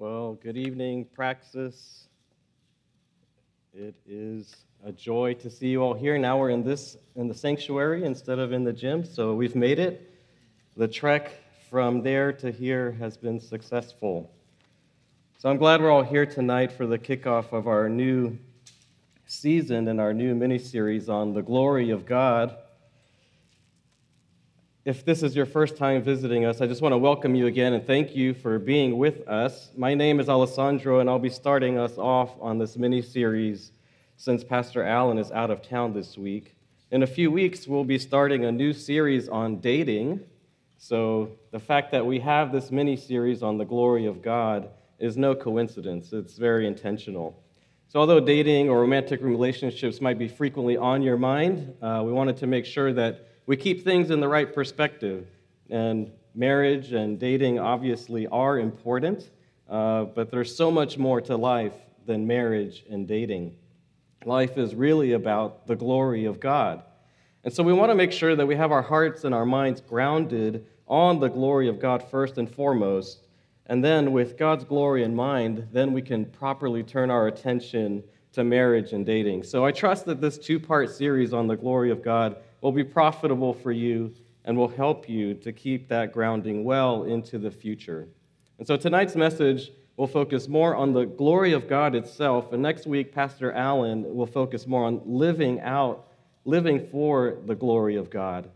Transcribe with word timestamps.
Well, 0.00 0.34
good 0.34 0.56
evening, 0.56 1.06
Praxis. 1.12 2.06
It 3.74 3.96
is 4.06 4.54
a 4.84 4.92
joy 4.92 5.34
to 5.34 5.50
see 5.50 5.70
you 5.70 5.82
all 5.82 5.92
here. 5.92 6.16
Now 6.16 6.38
we're 6.38 6.50
in 6.50 6.62
this 6.62 6.96
in 7.16 7.26
the 7.26 7.34
sanctuary 7.34 8.04
instead 8.04 8.38
of 8.38 8.52
in 8.52 8.62
the 8.62 8.72
gym, 8.72 9.04
so 9.04 9.34
we've 9.34 9.56
made 9.56 9.80
it. 9.80 10.14
The 10.76 10.86
trek 10.86 11.32
from 11.68 12.00
there 12.00 12.32
to 12.34 12.52
here 12.52 12.92
has 13.00 13.16
been 13.16 13.40
successful. 13.40 14.30
So 15.36 15.50
I'm 15.50 15.56
glad 15.56 15.80
we're 15.80 15.90
all 15.90 16.04
here 16.04 16.26
tonight 16.26 16.70
for 16.70 16.86
the 16.86 16.96
kickoff 16.96 17.52
of 17.52 17.66
our 17.66 17.88
new 17.88 18.38
season 19.26 19.88
and 19.88 20.00
our 20.00 20.14
new 20.14 20.32
mini 20.36 20.60
series 20.60 21.08
on 21.08 21.34
the 21.34 21.42
glory 21.42 21.90
of 21.90 22.06
God. 22.06 22.56
If 24.88 25.04
this 25.04 25.22
is 25.22 25.36
your 25.36 25.44
first 25.44 25.76
time 25.76 26.00
visiting 26.00 26.46
us, 26.46 26.62
I 26.62 26.66
just 26.66 26.80
want 26.80 26.94
to 26.94 26.96
welcome 26.96 27.34
you 27.34 27.46
again 27.46 27.74
and 27.74 27.86
thank 27.86 28.16
you 28.16 28.32
for 28.32 28.58
being 28.58 28.96
with 28.96 29.28
us. 29.28 29.70
My 29.76 29.92
name 29.92 30.18
is 30.18 30.30
Alessandro, 30.30 31.00
and 31.00 31.10
I'll 31.10 31.18
be 31.18 31.28
starting 31.28 31.76
us 31.76 31.98
off 31.98 32.30
on 32.40 32.56
this 32.56 32.78
mini 32.78 33.02
series 33.02 33.72
since 34.16 34.42
Pastor 34.42 34.82
Allen 34.82 35.18
is 35.18 35.30
out 35.30 35.50
of 35.50 35.60
town 35.60 35.92
this 35.92 36.16
week. 36.16 36.54
In 36.90 37.02
a 37.02 37.06
few 37.06 37.30
weeks, 37.30 37.68
we'll 37.68 37.84
be 37.84 37.98
starting 37.98 38.46
a 38.46 38.50
new 38.50 38.72
series 38.72 39.28
on 39.28 39.60
dating. 39.60 40.20
So, 40.78 41.32
the 41.50 41.60
fact 41.60 41.92
that 41.92 42.06
we 42.06 42.18
have 42.20 42.50
this 42.50 42.70
mini 42.70 42.96
series 42.96 43.42
on 43.42 43.58
the 43.58 43.66
glory 43.66 44.06
of 44.06 44.22
God 44.22 44.70
is 44.98 45.18
no 45.18 45.34
coincidence, 45.34 46.14
it's 46.14 46.38
very 46.38 46.66
intentional. 46.66 47.38
So, 47.88 48.00
although 48.00 48.20
dating 48.20 48.70
or 48.70 48.80
romantic 48.80 49.20
relationships 49.20 50.00
might 50.00 50.18
be 50.18 50.28
frequently 50.28 50.78
on 50.78 51.02
your 51.02 51.18
mind, 51.18 51.74
uh, 51.82 52.00
we 52.06 52.10
wanted 52.10 52.38
to 52.38 52.46
make 52.46 52.64
sure 52.64 52.94
that 52.94 53.27
we 53.48 53.56
keep 53.56 53.82
things 53.82 54.10
in 54.10 54.20
the 54.20 54.28
right 54.28 54.52
perspective. 54.52 55.26
And 55.70 56.12
marriage 56.34 56.92
and 56.92 57.18
dating 57.18 57.58
obviously 57.58 58.26
are 58.26 58.58
important, 58.58 59.30
uh, 59.70 60.04
but 60.04 60.30
there's 60.30 60.54
so 60.54 60.70
much 60.70 60.98
more 60.98 61.22
to 61.22 61.34
life 61.34 61.72
than 62.04 62.26
marriage 62.26 62.84
and 62.90 63.08
dating. 63.08 63.56
Life 64.26 64.58
is 64.58 64.74
really 64.74 65.12
about 65.12 65.66
the 65.66 65.74
glory 65.74 66.26
of 66.26 66.40
God. 66.40 66.82
And 67.42 67.50
so 67.50 67.62
we 67.62 67.72
want 67.72 67.90
to 67.90 67.94
make 67.94 68.12
sure 68.12 68.36
that 68.36 68.44
we 68.44 68.54
have 68.54 68.70
our 68.70 68.82
hearts 68.82 69.24
and 69.24 69.34
our 69.34 69.46
minds 69.46 69.80
grounded 69.80 70.66
on 70.86 71.18
the 71.18 71.28
glory 71.28 71.68
of 71.68 71.80
God 71.80 72.02
first 72.02 72.36
and 72.36 72.54
foremost. 72.54 73.28
And 73.64 73.82
then, 73.82 74.12
with 74.12 74.36
God's 74.36 74.64
glory 74.64 75.04
in 75.04 75.14
mind, 75.14 75.68
then 75.72 75.94
we 75.94 76.02
can 76.02 76.26
properly 76.26 76.82
turn 76.82 77.10
our 77.10 77.28
attention 77.28 78.02
to 78.32 78.44
marriage 78.44 78.92
and 78.92 79.06
dating. 79.06 79.44
So 79.44 79.64
I 79.64 79.72
trust 79.72 80.04
that 80.04 80.20
this 80.20 80.36
two 80.36 80.60
part 80.60 80.90
series 80.90 81.32
on 81.32 81.46
the 81.46 81.56
glory 81.56 81.90
of 81.90 82.02
God 82.02 82.36
will 82.60 82.72
be 82.72 82.84
profitable 82.84 83.52
for 83.52 83.72
you 83.72 84.14
and 84.44 84.56
will 84.56 84.68
help 84.68 85.08
you 85.08 85.34
to 85.34 85.52
keep 85.52 85.88
that 85.88 86.12
grounding 86.12 86.64
well 86.64 87.04
into 87.04 87.38
the 87.38 87.50
future. 87.50 88.08
And 88.58 88.66
so 88.66 88.76
tonight's 88.76 89.14
message 89.14 89.70
will 89.96 90.06
focus 90.06 90.48
more 90.48 90.76
on 90.76 90.92
the 90.92 91.04
glory 91.04 91.52
of 91.52 91.68
God 91.68 91.94
itself. 91.94 92.52
And 92.52 92.62
next 92.62 92.86
week, 92.86 93.12
Pastor 93.12 93.52
Allen 93.52 94.14
will 94.14 94.26
focus 94.26 94.66
more 94.66 94.84
on 94.84 95.02
living 95.04 95.60
out, 95.60 96.08
living 96.44 96.86
for 96.86 97.38
the 97.46 97.54
glory 97.54 97.96
of 97.96 98.08
God. 98.08 98.50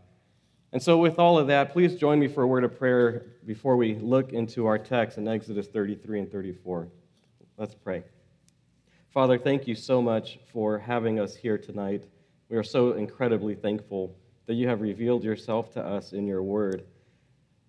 And 0.71 0.81
so, 0.81 0.97
with 0.97 1.19
all 1.19 1.37
of 1.37 1.47
that, 1.47 1.71
please 1.71 1.95
join 1.95 2.17
me 2.17 2.27
for 2.27 2.41
a 2.43 2.47
word 2.47 2.63
of 2.63 2.79
prayer 2.79 3.27
before 3.45 3.75
we 3.75 3.93
look 3.95 4.33
into 4.33 4.65
our 4.65 4.79
text 4.79 5.19
in 5.19 5.27
Exodus 5.27 5.67
33 5.67 6.21
and 6.21 6.31
34. 6.31 6.87
Let's 7.57 7.75
pray. 7.75 8.03
Father, 9.13 9.37
thank 9.37 9.67
you 9.67 9.75
so 9.75 10.01
much 10.01 10.39
for 10.51 10.79
having 10.79 11.19
us 11.19 11.35
here 11.35 11.59
tonight. 11.59 12.05
We 12.49 12.57
are 12.57 12.63
so 12.63 12.93
incredibly 12.93 13.55
thankful 13.55 14.15
that 14.45 14.55
you 14.55 14.67
have 14.67 14.81
revealed 14.81 15.23
yourself 15.23 15.71
to 15.73 15.83
us 15.83 16.13
in 16.13 16.27
your 16.27 16.43
word, 16.43 16.83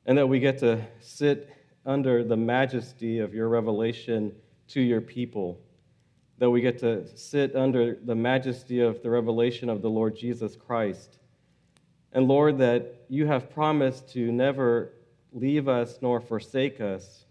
and 0.06 0.18
that 0.18 0.26
we 0.26 0.40
get 0.40 0.58
to 0.58 0.84
sit 1.00 1.48
under 1.86 2.24
the 2.24 2.36
majesty 2.36 3.18
of 3.18 3.34
your 3.34 3.48
revelation 3.48 4.32
to 4.68 4.80
your 4.80 5.00
people, 5.00 5.60
that 6.38 6.50
we 6.50 6.60
get 6.60 6.78
to 6.80 7.06
sit 7.16 7.54
under 7.54 7.94
the 7.94 8.14
majesty 8.14 8.80
of 8.80 9.02
the 9.02 9.10
revelation 9.10 9.68
of 9.68 9.82
the 9.82 9.90
Lord 9.90 10.16
Jesus 10.16 10.56
Christ. 10.56 11.18
And 12.12 12.26
Lord, 12.26 12.58
that 12.58 13.04
you 13.08 13.26
have 13.26 13.50
promised 13.50 14.12
to 14.14 14.32
never 14.32 14.92
leave 15.32 15.68
us 15.68 15.98
nor 16.00 16.20
forsake 16.20 16.80
us, 16.80 17.26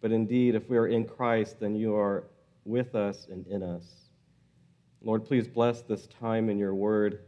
but 0.00 0.12
indeed, 0.12 0.54
if 0.54 0.68
we 0.68 0.76
are 0.76 0.86
in 0.86 1.04
Christ, 1.04 1.60
then 1.60 1.74
you 1.74 1.96
are 1.96 2.24
with 2.64 2.94
us 2.94 3.26
and 3.30 3.46
in 3.46 3.62
us. 3.62 4.03
Lord, 5.04 5.26
please 5.26 5.46
bless 5.46 5.82
this 5.82 6.06
time 6.06 6.48
in 6.48 6.56
your 6.56 6.74
word. 6.74 7.20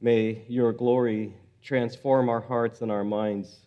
May 0.00 0.42
your 0.48 0.72
glory 0.72 1.34
transform 1.62 2.30
our 2.30 2.40
hearts 2.40 2.80
and 2.80 2.90
our 2.90 3.04
minds. 3.04 3.66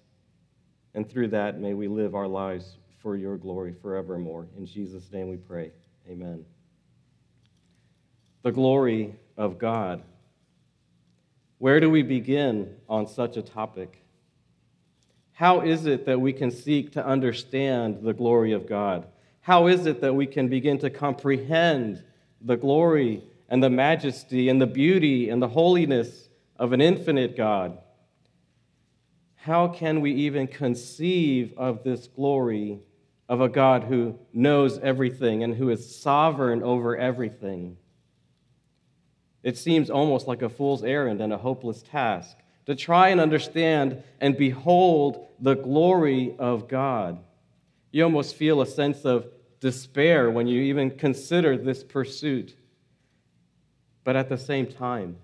And 0.95 1.07
through 1.07 1.27
that, 1.27 1.59
may 1.59 1.75
we 1.75 1.87
live 1.87 2.15
our 2.15 2.27
lives 2.27 2.77
for 2.99 3.15
your 3.15 3.37
glory 3.37 3.75
forevermore. 3.79 4.47
In 4.57 4.65
Jesus' 4.65 5.11
name 5.11 5.29
we 5.29 5.37
pray. 5.37 5.71
Amen. 6.09 6.43
The 8.41 8.51
glory 8.51 9.13
of 9.37 9.59
God. 9.59 10.01
Where 11.59 11.79
do 11.79 11.91
we 11.91 12.01
begin 12.01 12.75
on 12.89 13.05
such 13.05 13.37
a 13.37 13.43
topic? 13.43 14.03
How 15.33 15.61
is 15.61 15.85
it 15.85 16.07
that 16.07 16.19
we 16.19 16.33
can 16.33 16.49
seek 16.49 16.91
to 16.93 17.05
understand 17.05 18.01
the 18.01 18.13
glory 18.13 18.51
of 18.53 18.67
God? 18.67 19.05
How 19.41 19.67
is 19.67 19.85
it 19.85 20.01
that 20.01 20.15
we 20.15 20.25
can 20.25 20.47
begin 20.47 20.79
to 20.79 20.89
comprehend 20.89 22.03
the 22.41 22.57
glory 22.57 23.23
and 23.49 23.63
the 23.63 23.69
majesty 23.69 24.49
and 24.49 24.61
the 24.61 24.67
beauty 24.67 25.29
and 25.29 25.41
the 25.41 25.47
holiness 25.47 26.29
of 26.57 26.73
an 26.73 26.81
infinite 26.81 27.35
God, 27.35 27.77
how 29.35 29.67
can 29.67 30.01
we 30.01 30.11
even 30.11 30.47
conceive 30.47 31.53
of 31.57 31.83
this 31.83 32.07
glory 32.07 32.79
of 33.27 33.41
a 33.41 33.49
God 33.49 33.85
who 33.85 34.19
knows 34.33 34.77
everything 34.79 35.43
and 35.43 35.55
who 35.55 35.69
is 35.69 35.95
sovereign 35.95 36.61
over 36.61 36.97
everything? 36.97 37.77
It 39.41 39.57
seems 39.57 39.89
almost 39.89 40.27
like 40.27 40.41
a 40.41 40.49
fool's 40.49 40.83
errand 40.83 41.21
and 41.21 41.31
a 41.31 41.37
hopeless 41.37 41.81
task 41.81 42.37
to 42.65 42.75
try 42.75 43.09
and 43.09 43.21
understand 43.21 44.03
and 44.19 44.37
behold 44.37 45.27
the 45.39 45.55
glory 45.55 46.35
of 46.37 46.67
God. 46.67 47.19
You 47.91 48.03
almost 48.03 48.35
feel 48.35 48.61
a 48.61 48.67
sense 48.67 49.05
of 49.05 49.27
despair 49.59 50.29
when 50.31 50.47
you 50.47 50.61
even 50.61 50.91
consider 50.91 51.57
this 51.57 51.83
pursuit. 51.83 52.55
But 54.03 54.15
at 54.15 54.29
the 54.29 54.37
same 54.37 54.67
time, 54.67 55.17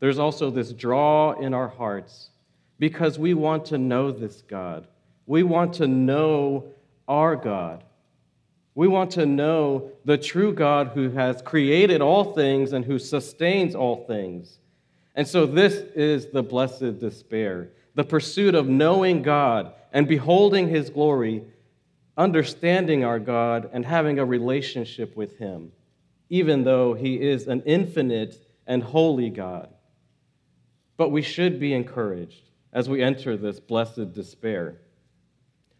there's 0.00 0.18
also 0.18 0.50
this 0.50 0.72
draw 0.72 1.32
in 1.32 1.52
our 1.52 1.68
hearts 1.68 2.30
because 2.78 3.18
we 3.18 3.34
want 3.34 3.66
to 3.66 3.78
know 3.78 4.10
this 4.10 4.42
God. 4.42 4.86
We 5.26 5.42
want 5.42 5.74
to 5.74 5.86
know 5.86 6.72
our 7.06 7.36
God. 7.36 7.84
We 8.74 8.88
want 8.88 9.10
to 9.12 9.26
know 9.26 9.92
the 10.04 10.16
true 10.16 10.54
God 10.54 10.88
who 10.94 11.10
has 11.10 11.42
created 11.42 12.00
all 12.00 12.32
things 12.32 12.72
and 12.72 12.84
who 12.84 12.98
sustains 12.98 13.74
all 13.74 14.06
things. 14.06 14.58
And 15.14 15.28
so, 15.28 15.44
this 15.44 15.74
is 15.94 16.28
the 16.28 16.42
blessed 16.42 16.98
despair 16.98 17.70
the 17.94 18.04
pursuit 18.04 18.54
of 18.54 18.68
knowing 18.68 19.20
God 19.20 19.72
and 19.92 20.06
beholding 20.06 20.68
his 20.68 20.90
glory 20.90 21.44
understanding 22.20 23.02
our 23.02 23.18
God 23.18 23.70
and 23.72 23.84
having 23.84 24.18
a 24.18 24.24
relationship 24.26 25.16
with 25.16 25.38
Him, 25.38 25.72
even 26.28 26.64
though 26.64 26.92
He 26.92 27.14
is 27.14 27.46
an 27.46 27.62
infinite 27.64 28.36
and 28.66 28.82
holy 28.82 29.30
God. 29.30 29.70
But 30.98 31.08
we 31.08 31.22
should 31.22 31.58
be 31.58 31.72
encouraged 31.72 32.50
as 32.74 32.90
we 32.90 33.02
enter 33.02 33.38
this 33.38 33.58
blessed 33.58 34.12
despair 34.12 34.82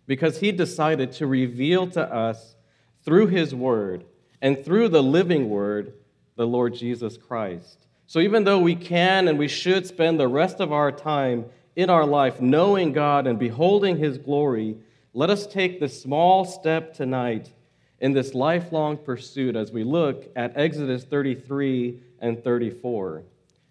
because 0.06 0.40
He 0.40 0.50
decided 0.50 1.12
to 1.12 1.26
reveal 1.26 1.86
to 1.88 2.02
us 2.02 2.56
through 3.04 3.26
His 3.26 3.54
Word 3.54 4.06
and 4.40 4.64
through 4.64 4.88
the 4.88 5.02
living 5.02 5.50
Word 5.50 5.92
the 6.36 6.46
Lord 6.46 6.74
Jesus 6.74 7.18
Christ. 7.18 7.86
So 8.06 8.18
even 8.18 8.44
though 8.44 8.60
we 8.60 8.76
can 8.76 9.28
and 9.28 9.38
we 9.38 9.46
should 9.46 9.86
spend 9.86 10.18
the 10.18 10.26
rest 10.26 10.58
of 10.58 10.72
our 10.72 10.90
time 10.90 11.44
in 11.76 11.90
our 11.90 12.06
life 12.06 12.40
knowing 12.40 12.94
God 12.94 13.26
and 13.26 13.38
beholding 13.38 13.98
His 13.98 14.16
glory, 14.16 14.78
let 15.12 15.28
us 15.30 15.46
take 15.46 15.80
the 15.80 15.88
small 15.88 16.44
step 16.44 16.94
tonight 16.94 17.52
in 17.98 18.12
this 18.12 18.32
lifelong 18.32 18.96
pursuit 18.96 19.56
as 19.56 19.72
we 19.72 19.82
look 19.82 20.30
at 20.36 20.56
Exodus 20.56 21.04
33 21.04 22.00
and 22.20 22.42
34. 22.42 23.24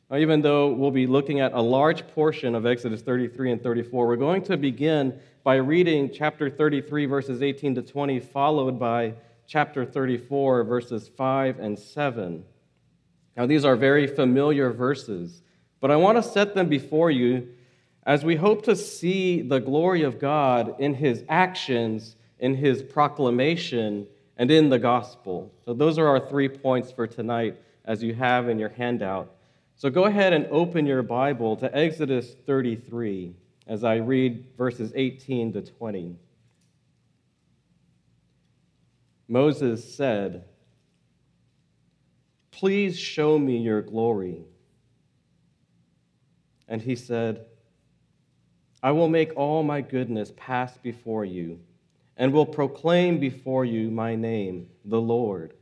Now, 0.09 0.17
even 0.17 0.41
though 0.41 0.73
we'll 0.73 0.91
be 0.91 1.07
looking 1.07 1.39
at 1.39 1.53
a 1.53 1.61
large 1.61 2.05
portion 2.09 2.55
of 2.55 2.65
Exodus 2.65 3.01
33 3.01 3.53
and 3.53 3.63
34, 3.63 4.07
we're 4.07 4.15
going 4.17 4.41
to 4.43 4.57
begin 4.57 5.17
by 5.43 5.55
reading 5.55 6.11
chapter 6.13 6.49
33, 6.49 7.05
verses 7.05 7.41
18 7.41 7.75
to 7.75 7.81
20, 7.83 8.19
followed 8.19 8.77
by 8.77 9.13
chapter 9.47 9.85
34, 9.85 10.63
verses 10.63 11.07
5 11.07 11.59
and 11.59 11.79
7. 11.79 12.43
Now, 13.37 13.45
these 13.45 13.63
are 13.63 13.77
very 13.77 14.07
familiar 14.07 14.71
verses, 14.71 15.41
but 15.79 15.89
I 15.89 15.95
want 15.95 16.17
to 16.17 16.23
set 16.23 16.53
them 16.53 16.67
before 16.67 17.09
you 17.09 17.47
as 18.09 18.25
we 18.25 18.35
hope 18.35 18.63
to 18.63 18.75
see 18.75 19.39
the 19.39 19.59
glory 19.59 20.01
of 20.01 20.17
God 20.17 20.75
in 20.79 20.95
his 20.95 21.23
actions, 21.29 22.15
in 22.39 22.55
his 22.55 22.81
proclamation, 22.81 24.07
and 24.35 24.49
in 24.49 24.69
the 24.69 24.79
gospel. 24.79 25.53
So, 25.63 25.75
those 25.75 25.99
are 25.99 26.07
our 26.07 26.19
three 26.19 26.49
points 26.49 26.91
for 26.91 27.05
tonight 27.05 27.61
as 27.85 28.01
you 28.01 28.15
have 28.15 28.49
in 28.49 28.57
your 28.57 28.69
handout. 28.69 29.35
So, 29.75 29.91
go 29.91 30.05
ahead 30.05 30.33
and 30.33 30.47
open 30.47 30.87
your 30.87 31.03
Bible 31.03 31.55
to 31.57 31.77
Exodus 31.77 32.33
33 32.47 33.35
as 33.67 33.83
I 33.83 33.97
read 33.97 34.43
verses 34.57 34.91
18 34.95 35.53
to 35.53 35.61
20. 35.61 36.15
Moses 39.27 39.95
said, 39.95 40.45
Please 42.49 42.97
show 42.97 43.37
me 43.37 43.57
your 43.57 43.83
glory. 43.83 44.45
And 46.67 46.81
he 46.81 46.95
said, 46.95 47.45
I 48.81 48.91
will 48.91 49.09
make 49.09 49.35
all 49.35 49.63
my 49.63 49.81
goodness 49.81 50.31
pass 50.37 50.77
before 50.77 51.25
you, 51.25 51.59
and 52.15 52.31
will 52.31 52.45
proclaim 52.45 53.19
before 53.19 53.65
you 53.65 53.91
my 53.91 54.15
name, 54.15 54.67
the 54.85 55.01
Lord. 55.01 55.53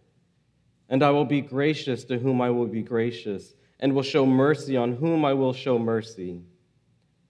And 0.90 1.02
I 1.04 1.10
will 1.10 1.26
be 1.26 1.42
gracious 1.42 2.04
to 2.06 2.20
whom 2.20 2.42
I 2.42 2.52
will 2.52 2.68
be 2.68 2.84
gracious, 2.84 3.56
and 3.80 3.94
will 3.94 4.04
show 4.04 4.26
mercy 4.26 4.78
on 4.78 4.94
whom 4.94 5.26
I 5.26 5.34
will 5.34 5.54
show 5.54 5.80
mercy. 5.80 6.42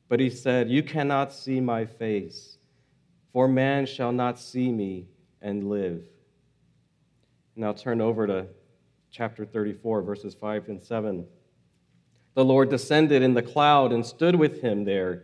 But 0.09 0.19
he 0.19 0.29
said, 0.29 0.69
You 0.69 0.83
cannot 0.83 1.33
see 1.33 1.59
my 1.61 1.85
face, 1.85 2.57
for 3.31 3.47
man 3.47 3.85
shall 3.85 4.11
not 4.11 4.39
see 4.39 4.71
me 4.71 5.07
and 5.41 5.69
live. 5.69 6.03
Now 7.55 7.73
turn 7.73 8.01
over 8.01 8.27
to 8.27 8.47
chapter 9.09 9.45
34, 9.45 10.01
verses 10.01 10.35
5 10.35 10.69
and 10.69 10.83
7. 10.83 11.25
The 12.33 12.45
Lord 12.45 12.69
descended 12.69 13.23
in 13.23 13.33
the 13.33 13.41
cloud 13.41 13.91
and 13.91 14.05
stood 14.05 14.35
with 14.35 14.61
him 14.61 14.83
there 14.83 15.23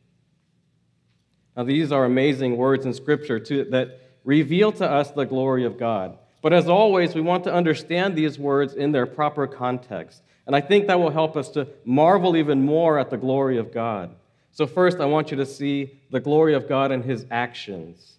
Now, 1.55 1.63
these 1.63 1.91
are 1.91 2.05
amazing 2.05 2.57
words 2.57 2.85
in 2.85 2.93
Scripture 2.93 3.39
to, 3.39 3.65
that 3.65 3.99
reveal 4.23 4.71
to 4.73 4.89
us 4.89 5.11
the 5.11 5.25
glory 5.25 5.65
of 5.65 5.77
God. 5.77 6.17
But 6.41 6.53
as 6.53 6.67
always, 6.67 7.13
we 7.13 7.21
want 7.21 7.43
to 7.43 7.53
understand 7.53 8.15
these 8.15 8.39
words 8.39 8.73
in 8.73 8.91
their 8.91 9.05
proper 9.05 9.47
context. 9.47 10.23
And 10.47 10.55
I 10.55 10.61
think 10.61 10.87
that 10.87 10.99
will 10.99 11.11
help 11.11 11.37
us 11.37 11.49
to 11.49 11.67
marvel 11.85 12.35
even 12.35 12.63
more 12.65 12.97
at 12.97 13.09
the 13.09 13.17
glory 13.17 13.57
of 13.57 13.73
God. 13.73 14.15
So, 14.51 14.65
first, 14.65 14.99
I 14.99 15.05
want 15.05 15.31
you 15.31 15.37
to 15.37 15.45
see 15.45 15.99
the 16.09 16.19
glory 16.19 16.55
of 16.55 16.67
God 16.67 16.91
and 16.91 17.03
his 17.03 17.25
actions. 17.31 18.17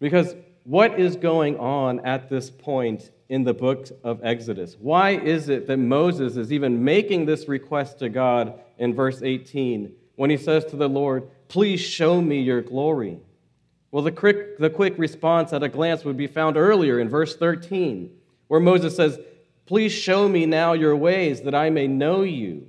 Because 0.00 0.34
what 0.64 0.98
is 0.98 1.16
going 1.16 1.58
on 1.58 2.00
at 2.00 2.28
this 2.28 2.50
point 2.50 3.10
in 3.28 3.44
the 3.44 3.54
book 3.54 3.88
of 4.02 4.20
Exodus? 4.22 4.76
Why 4.78 5.10
is 5.10 5.48
it 5.48 5.66
that 5.68 5.76
Moses 5.78 6.36
is 6.36 6.52
even 6.52 6.84
making 6.84 7.26
this 7.26 7.48
request 7.48 8.00
to 8.00 8.08
God 8.08 8.58
in 8.78 8.94
verse 8.94 9.22
18 9.22 9.94
when 10.16 10.30
he 10.30 10.36
says 10.36 10.64
to 10.66 10.76
the 10.76 10.88
Lord, 10.88 11.28
Please 11.48 11.80
show 11.80 12.20
me 12.20 12.40
your 12.40 12.62
glory? 12.62 13.18
Well, 13.90 14.02
the 14.02 14.12
quick, 14.12 14.58
the 14.58 14.70
quick 14.70 14.94
response 14.98 15.52
at 15.52 15.62
a 15.62 15.68
glance 15.68 16.04
would 16.04 16.16
be 16.16 16.26
found 16.26 16.56
earlier 16.56 16.98
in 16.98 17.08
verse 17.08 17.36
13, 17.36 18.10
where 18.48 18.60
Moses 18.60 18.96
says, 18.96 19.18
Please 19.66 19.92
show 19.92 20.28
me 20.28 20.46
now 20.46 20.72
your 20.72 20.96
ways 20.96 21.42
that 21.42 21.54
I 21.54 21.70
may 21.70 21.86
know 21.86 22.22
you. 22.22 22.66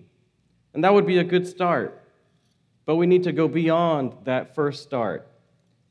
And 0.74 0.84
that 0.84 0.94
would 0.94 1.08
be 1.08 1.18
a 1.18 1.24
good 1.24 1.48
start. 1.48 2.02
But 2.86 2.98
we 2.98 3.08
need 3.08 3.24
to 3.24 3.32
go 3.32 3.48
beyond 3.48 4.14
that 4.26 4.56
first 4.56 4.84
start. 4.84 5.28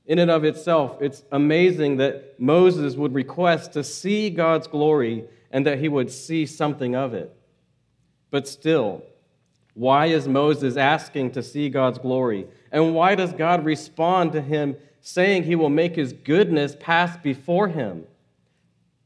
In 0.07 0.19
and 0.19 0.31
of 0.31 0.45
itself, 0.45 1.01
it's 1.01 1.25
amazing 1.33 1.97
that 1.97 2.39
Moses 2.39 2.95
would 2.95 3.15
request 3.15 3.73
to 3.73 3.83
see 3.83 4.31
God's 4.31 4.67
glory 4.67 5.25
and 5.51 5.67
that 5.67 5.79
he 5.79 5.89
would 5.89 6.11
see 6.11 6.47
something 6.47 6.95
of 6.95 7.15
it. 7.15 7.35
But 8.31 8.47
still, 8.47 9.03
why 9.75 10.07
is 10.07 10.29
Moses 10.29 10.77
asking 10.77 11.33
to 11.33 11.43
see 11.43 11.69
God's 11.69 11.99
glory? 11.99 12.47
And 12.71 12.95
why 12.95 13.17
does 13.17 13.33
God 13.33 13.65
respond 13.65 14.33
to 14.33 14.41
him 14.41 14.77
saying 15.01 15.43
he 15.43 15.57
will 15.57 15.69
make 15.69 15.97
his 15.97 16.13
goodness 16.13 16.77
pass 16.79 17.17
before 17.17 17.69
him? 17.69 18.07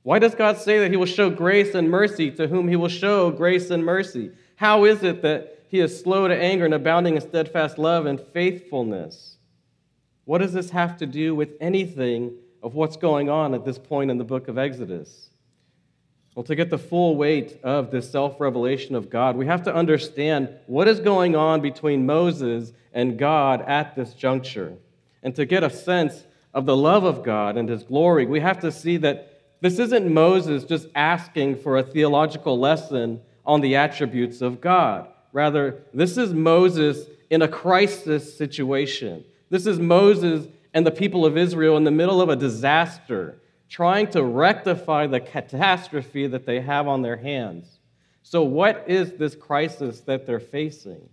Why 0.02 0.18
does 0.18 0.34
God 0.34 0.58
say 0.58 0.78
that 0.78 0.90
he 0.90 0.96
will 0.96 1.06
show 1.06 1.30
grace 1.30 1.74
and 1.74 1.90
mercy 1.90 2.30
to 2.32 2.46
whom 2.46 2.68
he 2.68 2.76
will 2.76 2.88
show 2.88 3.30
grace 3.30 3.70
and 3.70 3.84
mercy? 3.84 4.30
How 4.56 4.84
is 4.84 5.02
it 5.02 5.22
that 5.22 5.64
he 5.68 5.80
is 5.80 5.98
slow 5.98 6.28
to 6.28 6.34
anger 6.34 6.66
and 6.66 6.74
abounding 6.74 7.16
in 7.16 7.20
steadfast 7.20 7.78
love 7.78 8.06
and 8.06 8.20
faithfulness? 8.20 9.36
What 10.24 10.38
does 10.38 10.52
this 10.52 10.70
have 10.70 10.98
to 10.98 11.06
do 11.06 11.34
with 11.34 11.50
anything 11.60 12.34
of 12.62 12.74
what's 12.74 12.96
going 12.96 13.30
on 13.30 13.54
at 13.54 13.64
this 13.64 13.78
point 13.78 14.10
in 14.10 14.18
the 14.18 14.24
book 14.24 14.48
of 14.48 14.58
Exodus? 14.58 15.27
Well, 16.38 16.44
to 16.44 16.54
get 16.54 16.70
the 16.70 16.78
full 16.78 17.16
weight 17.16 17.58
of 17.64 17.90
this 17.90 18.08
self 18.08 18.40
revelation 18.40 18.94
of 18.94 19.10
God, 19.10 19.34
we 19.34 19.46
have 19.46 19.64
to 19.64 19.74
understand 19.74 20.48
what 20.66 20.86
is 20.86 21.00
going 21.00 21.34
on 21.34 21.60
between 21.60 22.06
Moses 22.06 22.72
and 22.92 23.18
God 23.18 23.60
at 23.62 23.96
this 23.96 24.14
juncture. 24.14 24.74
And 25.24 25.34
to 25.34 25.44
get 25.44 25.64
a 25.64 25.68
sense 25.68 26.22
of 26.54 26.64
the 26.64 26.76
love 26.76 27.02
of 27.02 27.24
God 27.24 27.56
and 27.56 27.68
his 27.68 27.82
glory, 27.82 28.24
we 28.24 28.38
have 28.38 28.60
to 28.60 28.70
see 28.70 28.98
that 28.98 29.40
this 29.62 29.80
isn't 29.80 30.14
Moses 30.14 30.62
just 30.62 30.86
asking 30.94 31.56
for 31.56 31.76
a 31.76 31.82
theological 31.82 32.56
lesson 32.56 33.20
on 33.44 33.60
the 33.60 33.74
attributes 33.74 34.40
of 34.40 34.60
God. 34.60 35.08
Rather, 35.32 35.82
this 35.92 36.16
is 36.16 36.32
Moses 36.32 37.08
in 37.30 37.42
a 37.42 37.48
crisis 37.48 38.38
situation. 38.38 39.24
This 39.50 39.66
is 39.66 39.80
Moses 39.80 40.46
and 40.72 40.86
the 40.86 40.92
people 40.92 41.26
of 41.26 41.36
Israel 41.36 41.76
in 41.76 41.82
the 41.82 41.90
middle 41.90 42.20
of 42.20 42.28
a 42.28 42.36
disaster 42.36 43.40
trying 43.68 44.08
to 44.08 44.22
rectify 44.22 45.06
the 45.06 45.20
catastrophe 45.20 46.26
that 46.26 46.46
they 46.46 46.60
have 46.60 46.88
on 46.88 47.02
their 47.02 47.16
hands. 47.16 47.78
So, 48.22 48.42
what 48.42 48.84
is 48.86 49.12
this 49.12 49.34
crisis 49.34 50.00
that 50.02 50.26
they're 50.26 50.40
facing? 50.40 51.08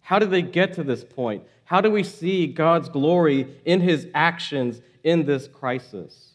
How 0.00 0.18
did 0.18 0.30
they 0.30 0.42
get 0.42 0.74
to 0.74 0.82
this 0.82 1.04
point? 1.04 1.44
How 1.64 1.80
do 1.80 1.90
we 1.90 2.02
see 2.02 2.46
God's 2.46 2.88
glory 2.88 3.46
in 3.64 3.80
his 3.80 4.08
actions 4.14 4.80
in 5.04 5.24
this 5.24 5.48
crisis? 5.48 6.34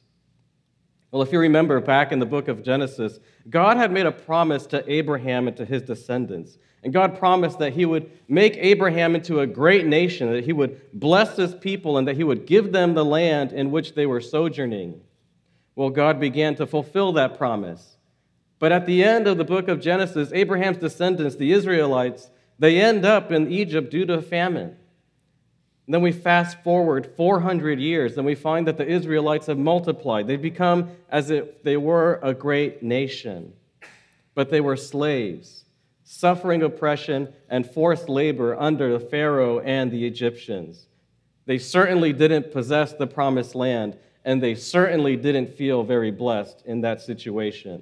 Well, 1.11 1.21
if 1.21 1.31
you 1.31 1.39
remember 1.39 1.79
back 1.79 2.11
in 2.11 2.19
the 2.19 2.25
book 2.25 2.47
of 2.47 2.63
Genesis, 2.63 3.19
God 3.49 3.77
had 3.77 3.91
made 3.91 4.05
a 4.05 4.11
promise 4.11 4.65
to 4.67 4.89
Abraham 4.91 5.47
and 5.47 5.55
to 5.57 5.65
his 5.65 5.81
descendants. 5.81 6.57
And 6.83 6.93
God 6.93 7.17
promised 7.17 7.59
that 7.59 7.73
he 7.73 7.85
would 7.85 8.11
make 8.27 8.55
Abraham 8.57 9.15
into 9.15 9.39
a 9.39 9.47
great 9.47 9.85
nation, 9.85 10.31
that 10.31 10.45
he 10.45 10.53
would 10.53 10.79
bless 10.93 11.35
his 11.35 11.55
people, 11.55 11.97
and 11.97 12.07
that 12.07 12.17
he 12.17 12.23
would 12.23 12.45
give 12.45 12.71
them 12.71 12.93
the 12.93 13.05
land 13.05 13.51
in 13.51 13.71
which 13.71 13.95
they 13.95 14.05
were 14.05 14.21
sojourning. 14.21 15.01
Well, 15.77 15.91
God 15.91 16.19
began 16.19 16.55
to 16.55 16.65
fulfill 16.65 17.11
that 17.13 17.37
promise. 17.37 17.97
But 18.57 18.71
at 18.71 18.87
the 18.87 19.03
end 19.03 19.27
of 19.27 19.37
the 19.37 19.43
book 19.43 19.67
of 19.67 19.79
Genesis, 19.79 20.31
Abraham's 20.33 20.79
descendants, 20.79 21.35
the 21.35 21.51
Israelites, 21.51 22.31
they 22.57 22.81
end 22.81 23.05
up 23.05 23.31
in 23.31 23.51
Egypt 23.51 23.91
due 23.91 24.07
to 24.07 24.19
famine. 24.23 24.75
And 25.85 25.93
then 25.93 26.01
we 26.01 26.11
fast 26.11 26.63
forward 26.63 27.13
400 27.15 27.79
years 27.79 28.17
and 28.17 28.25
we 28.25 28.33
find 28.33 28.65
that 28.65 28.77
the 28.77 28.87
Israelites 28.87 29.45
have 29.45 29.59
multiplied. 29.59 30.25
They've 30.25 30.41
become 30.41 30.89
as 31.11 31.29
if 31.29 31.61
they 31.61 31.77
were 31.77 32.19
a 32.23 32.33
great 32.33 32.81
nation, 32.81 33.53
but 34.33 34.49
they 34.49 34.61
were 34.61 34.77
slaves, 34.77 35.63
suffering 36.03 36.63
oppression 36.63 37.31
and 37.49 37.69
forced 37.69 38.09
labor 38.09 38.59
under 38.59 38.97
the 38.97 39.05
Pharaoh 39.05 39.59
and 39.59 39.91
the 39.91 40.07
Egyptians. 40.07 40.87
They 41.45 41.59
certainly 41.59 42.13
didn't 42.13 42.51
possess 42.51 42.93
the 42.93 43.05
promised 43.05 43.53
land, 43.53 43.95
and 44.27 44.43
they 44.43 44.55
certainly 44.55 45.15
didn't 45.15 45.55
feel 45.55 45.83
very 45.83 46.11
blessed 46.11 46.61
in 46.65 46.81
that 46.81 47.01
situation. 47.01 47.81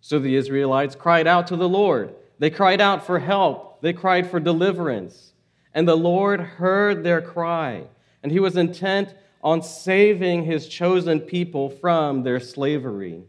So 0.00 0.18
the 0.18 0.34
Israelites 0.34 0.96
cried 0.96 1.28
out 1.28 1.46
to 1.46 1.56
the 1.56 1.68
Lord. 1.68 2.12
They 2.40 2.50
cried 2.50 2.80
out 2.80 3.06
for 3.06 3.20
help, 3.20 3.80
they 3.80 3.92
cried 3.92 4.28
for 4.28 4.40
deliverance. 4.40 5.32
And 5.72 5.86
the 5.86 5.96
Lord 5.96 6.40
heard 6.40 7.04
their 7.04 7.22
cry, 7.22 7.84
and 8.20 8.32
he 8.32 8.40
was 8.40 8.56
intent 8.56 9.14
on 9.44 9.62
saving 9.62 10.44
his 10.44 10.66
chosen 10.66 11.20
people 11.20 11.70
from 11.70 12.24
their 12.24 12.40
slavery. 12.40 13.22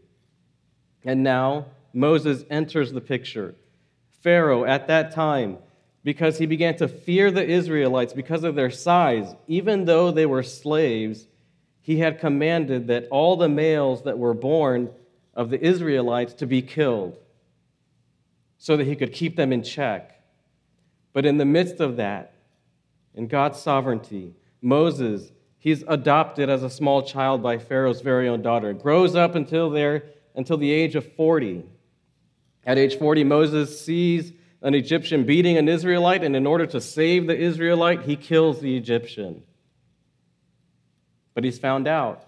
And 1.04 1.22
now 1.22 1.66
Moses 1.92 2.44
enters 2.50 2.90
the 2.90 3.00
picture. 3.00 3.54
Pharaoh, 4.20 4.64
at 4.64 4.88
that 4.88 5.12
time, 5.12 5.58
because 6.02 6.38
he 6.38 6.46
began 6.46 6.76
to 6.78 6.88
fear 6.88 7.30
the 7.30 7.46
Israelites 7.46 8.12
because 8.12 8.42
of 8.42 8.56
their 8.56 8.70
size, 8.70 9.32
even 9.46 9.84
though 9.84 10.10
they 10.10 10.26
were 10.26 10.42
slaves, 10.42 11.28
he 11.86 11.98
had 11.98 12.18
commanded 12.18 12.88
that 12.88 13.06
all 13.12 13.36
the 13.36 13.48
males 13.48 14.02
that 14.02 14.18
were 14.18 14.34
born 14.34 14.90
of 15.34 15.50
the 15.50 15.64
Israelites 15.64 16.34
to 16.34 16.44
be 16.44 16.60
killed 16.60 17.16
so 18.58 18.76
that 18.76 18.88
he 18.88 18.96
could 18.96 19.12
keep 19.12 19.36
them 19.36 19.52
in 19.52 19.62
check. 19.62 20.20
But 21.12 21.24
in 21.24 21.36
the 21.36 21.44
midst 21.44 21.78
of 21.78 21.94
that, 21.94 22.32
in 23.14 23.28
God's 23.28 23.60
sovereignty, 23.60 24.34
Moses, 24.60 25.30
he's 25.58 25.84
adopted 25.86 26.50
as 26.50 26.64
a 26.64 26.70
small 26.70 27.02
child 27.02 27.40
by 27.40 27.56
Pharaoh's 27.56 28.00
very 28.00 28.28
own 28.28 28.42
daughter, 28.42 28.72
grows 28.72 29.14
up 29.14 29.36
until 29.36 29.70
there 29.70 30.06
until 30.34 30.56
the 30.56 30.72
age 30.72 30.96
of 30.96 31.12
40. 31.12 31.62
At 32.64 32.78
age 32.78 32.98
40, 32.98 33.22
Moses 33.22 33.80
sees 33.80 34.32
an 34.60 34.74
Egyptian 34.74 35.22
beating 35.22 35.56
an 35.56 35.68
Israelite, 35.68 36.24
and 36.24 36.34
in 36.34 36.48
order 36.48 36.66
to 36.66 36.80
save 36.80 37.28
the 37.28 37.38
Israelite, 37.38 38.02
he 38.02 38.16
kills 38.16 38.58
the 38.58 38.76
Egyptian 38.76 39.44
but 41.36 41.44
he's 41.44 41.58
found 41.58 41.86
out 41.86 42.24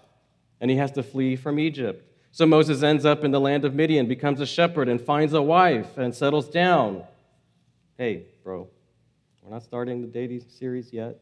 and 0.61 0.69
he 0.69 0.77
has 0.77 0.91
to 0.91 1.01
flee 1.01 1.35
from 1.35 1.59
Egypt. 1.59 2.05
So 2.31 2.45
Moses 2.45 2.83
ends 2.83 3.05
up 3.05 3.23
in 3.23 3.31
the 3.31 3.39
land 3.39 3.65
of 3.65 3.73
Midian, 3.73 4.07
becomes 4.07 4.39
a 4.39 4.45
shepherd, 4.45 4.87
and 4.87 5.01
finds 5.01 5.33
a 5.33 5.41
wife 5.41 5.97
and 5.97 6.13
settles 6.13 6.47
down. 6.47 7.03
Hey, 7.97 8.27
bro, 8.43 8.69
we're 9.41 9.49
not 9.49 9.63
starting 9.63 10.01
the 10.01 10.07
dating 10.07 10.45
series 10.47 10.93
yet. 10.93 11.17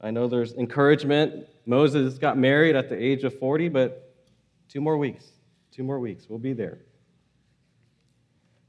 I 0.00 0.10
know 0.10 0.26
there's 0.26 0.54
encouragement. 0.54 1.46
Moses 1.66 2.16
got 2.16 2.38
married 2.38 2.76
at 2.76 2.88
the 2.88 2.96
age 2.96 3.24
of 3.24 3.38
40, 3.38 3.68
but 3.68 4.14
two 4.66 4.80
more 4.80 4.96
weeks. 4.96 5.26
Two 5.70 5.84
more 5.84 6.00
weeks. 6.00 6.30
We'll 6.30 6.38
be 6.38 6.54
there. 6.54 6.78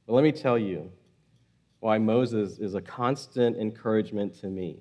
But 0.06 0.16
let 0.16 0.24
me 0.26 0.34
tell 0.34 0.60
you 0.60 0.92
why 1.80 1.98
Moses 1.98 2.60
is 2.60 2.76
a 2.76 2.82
constant 2.82 3.56
encouragement 3.56 4.38
to 4.42 4.48
me. 4.48 4.80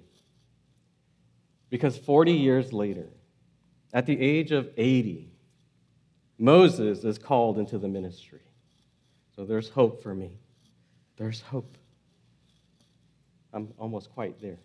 Because 1.74 1.98
40 1.98 2.30
years 2.30 2.72
later, 2.72 3.08
at 3.92 4.06
the 4.06 4.16
age 4.20 4.52
of 4.52 4.70
80, 4.76 5.28
Moses 6.38 7.02
is 7.02 7.18
called 7.18 7.58
into 7.58 7.78
the 7.78 7.88
ministry. 7.88 8.42
So 9.34 9.44
there's 9.44 9.70
hope 9.70 10.00
for 10.00 10.14
me. 10.14 10.38
There's 11.16 11.40
hope. 11.40 11.76
I'm 13.52 13.74
almost 13.76 14.10
quite 14.10 14.40
there. 14.40 14.60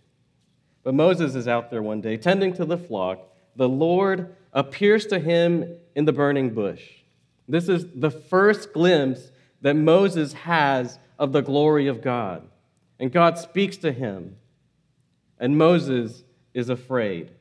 But 0.84 0.94
Moses 0.94 1.34
is 1.34 1.48
out 1.48 1.72
there 1.72 1.82
one 1.82 2.00
day 2.00 2.16
tending 2.16 2.54
to 2.54 2.66
the 2.66 2.78
flock. 2.78 3.34
The 3.56 3.68
Lord 3.68 4.36
appears 4.54 5.08
to 5.08 5.18
him 5.18 5.78
in 5.96 6.06
the 6.06 6.14
burning 6.14 6.54
bush. 6.54 6.84
This 7.48 7.70
is 7.70 7.88
the 7.96 8.12
first 8.12 8.72
glimpse 8.72 9.32
that 9.62 9.76
Moses 9.76 10.34
has 10.34 11.00
of 11.18 11.32
the 11.32 11.42
glory 11.42 11.88
of 11.88 12.04
God. 12.04 12.48
And 13.00 13.12
God 13.12 13.40
speaks 13.40 13.78
to 13.78 13.92
him, 13.92 14.36
and 15.40 15.58
Moses 15.58 16.24
is 16.54 16.70
afraid 16.70 17.32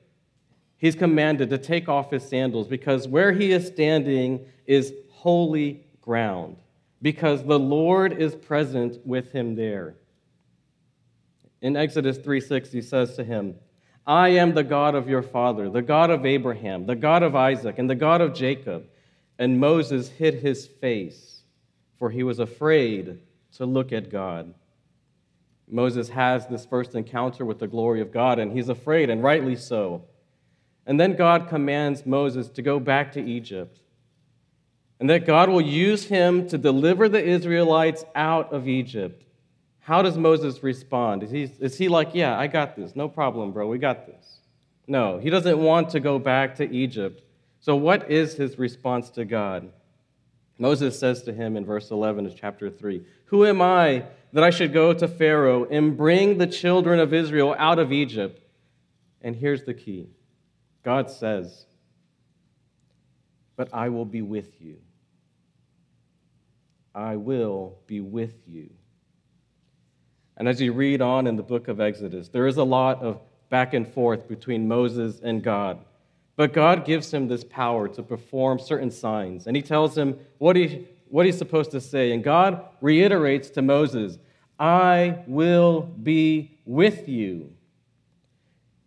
he's 0.79 0.95
commanded 0.95 1.51
to 1.51 1.59
take 1.59 1.89
off 1.89 2.11
his 2.11 2.27
sandals 2.27 2.67
because 2.67 3.07
where 3.07 3.33
he 3.33 3.53
is 3.53 3.67
standing 3.67 4.47
is 4.67 4.95
holy 5.11 5.85
ground, 6.01 6.57
because 7.03 7.45
the 7.45 7.59
Lord 7.59 8.13
is 8.13 8.35
present 8.35 9.05
with 9.05 9.33
him 9.33 9.57
there. 9.57 9.97
In 11.61 11.77
Exodus 11.77 12.17
3 12.17 12.41
6, 12.41 12.73
he 12.73 12.81
says 12.81 13.17
to 13.17 13.25
him, 13.25 13.57
I 14.07 14.29
am 14.31 14.55
the 14.55 14.65
God 14.65 14.95
of 14.95 15.09
your 15.09 15.23
father, 15.23 15.69
the 15.69 15.83
God 15.83 16.09
of 16.09 16.25
Abraham, 16.25 16.87
the 16.87 16.97
God 16.97 17.23
of 17.23 17.35
Isaac, 17.35 17.79
and 17.79 17.91
the 17.91 17.95
God 17.95 18.23
of 18.23 18.33
Jacob. 18.33 18.87
And 19.41 19.61
Moses 19.61 20.09
hid 20.09 20.35
his 20.35 20.67
face, 20.67 21.43
for 21.99 22.11
he 22.11 22.23
was 22.23 22.39
afraid 22.39 23.21
to 23.57 23.67
look 23.67 23.93
at 23.93 24.11
God. 24.11 24.55
Moses 25.71 26.09
has 26.11 26.47
this 26.47 26.65
first 26.65 26.95
encounter 26.95 27.45
with 27.45 27.59
the 27.59 27.67
glory 27.67 28.01
of 28.01 28.13
God, 28.13 28.39
and 28.39 28.53
he's 28.53 28.69
afraid, 28.69 29.11
and 29.11 29.23
rightly 29.23 29.57
so. 29.57 30.05
And 30.87 30.99
then 30.99 31.17
God 31.17 31.49
commands 31.49 32.07
Moses 32.07 32.49
to 32.51 32.63
go 32.63 32.81
back 32.81 33.13
to 33.13 33.23
Egypt. 33.23 33.81
And 35.01 35.09
that 35.11 35.27
God 35.27 35.49
will 35.49 35.61
use 35.61 36.05
him 36.05 36.49
to 36.49 36.59
deliver 36.59 37.09
the 37.09 37.23
Israelites 37.23 38.05
out 38.15 38.53
of 38.53 38.67
Egypt. 38.67 39.25
How 39.81 40.03
does 40.03 40.19
Moses 40.19 40.63
respond? 40.63 41.23
Is 41.23 41.31
he, 41.31 41.43
is 41.61 41.79
he 41.79 41.89
like, 41.89 42.11
yeah, 42.15 42.39
I 42.39 42.47
got 42.47 42.75
this. 42.75 42.97
No 42.97 43.09
problem, 43.09 43.53
bro. 43.53 43.69
We 43.69 43.79
got 43.79 44.07
this. 44.07 44.41
No, 44.87 45.19
he 45.19 45.31
doesn't 45.31 45.59
want 45.59 45.91
to 45.91 46.01
go 46.01 46.19
back 46.19 46.57
to 46.57 46.71
Egypt. 46.71 47.23
So, 47.61 47.77
what 47.77 48.11
is 48.11 48.35
his 48.35 48.59
response 48.59 49.11
to 49.11 49.25
God? 49.25 49.71
Moses 50.59 50.99
says 50.99 51.23
to 51.25 51.33
him 51.33 51.57
in 51.57 51.65
verse 51.65 51.91
11 51.91 52.27
of 52.27 52.37
chapter 52.37 52.71
3 52.71 53.05
Who 53.27 53.47
am 53.47 53.63
I 53.63 54.05
that 54.33 54.45
I 54.45 54.51
should 54.51 54.73
go 54.73 54.93
to 54.93 55.09
Pharaoh 55.09 55.65
and 55.65 55.97
bring 55.97 56.39
the 56.39 56.47
children 56.47 57.01
of 57.01 57.15
Israel 57.15 57.55
out 57.59 57.79
of 57.79 57.93
Egypt? 57.93 58.43
And 59.23 59.35
here's 59.35 59.65
the 59.65 59.75
key 59.75 60.09
God 60.83 61.11
says, 61.11 61.67
But 63.57 63.69
I 63.73 63.89
will 63.89 64.05
be 64.05 64.23
with 64.23 64.61
you. 64.61 64.77
I 66.95 67.17
will 67.17 67.79
be 67.87 68.01
with 68.01 68.35
you. 68.47 68.71
And 70.37 70.49
as 70.49 70.61
you 70.61 70.73
read 70.73 71.03
on 71.03 71.27
in 71.27 71.37
the 71.37 71.43
book 71.43 71.69
of 71.69 71.81
Exodus, 71.81 72.29
there 72.29 72.47
is 72.47 72.57
a 72.57 72.65
lot 72.65 73.03
of 73.03 73.21
back 73.49 73.75
and 73.75 73.87
forth 73.87 74.29
between 74.29 74.69
Moses 74.69 75.21
and 75.23 75.43
God. 75.43 75.79
But 76.37 76.53
God 76.53 76.85
gives 76.85 77.13
him 77.13 77.27
this 77.27 77.43
power 77.43 77.89
to 77.89 78.03
perform 78.03 78.61
certain 78.61 78.93
signs, 78.93 79.49
and 79.49 79.57
he 79.57 79.63
tells 79.63 79.99
him 79.99 80.19
what, 80.39 80.55
he, 80.55 80.87
what 81.11 81.27
he's 81.27 81.39
supposed 81.39 81.71
to 81.73 81.81
say. 81.81 82.13
And 82.13 82.23
God 82.23 82.65
reiterates 82.81 83.51
to 83.51 83.63
Moses, 83.63 84.19
I 84.59 85.23
will 85.27 85.83
be 85.83 86.59
with 86.65 87.09
you. 87.09 87.53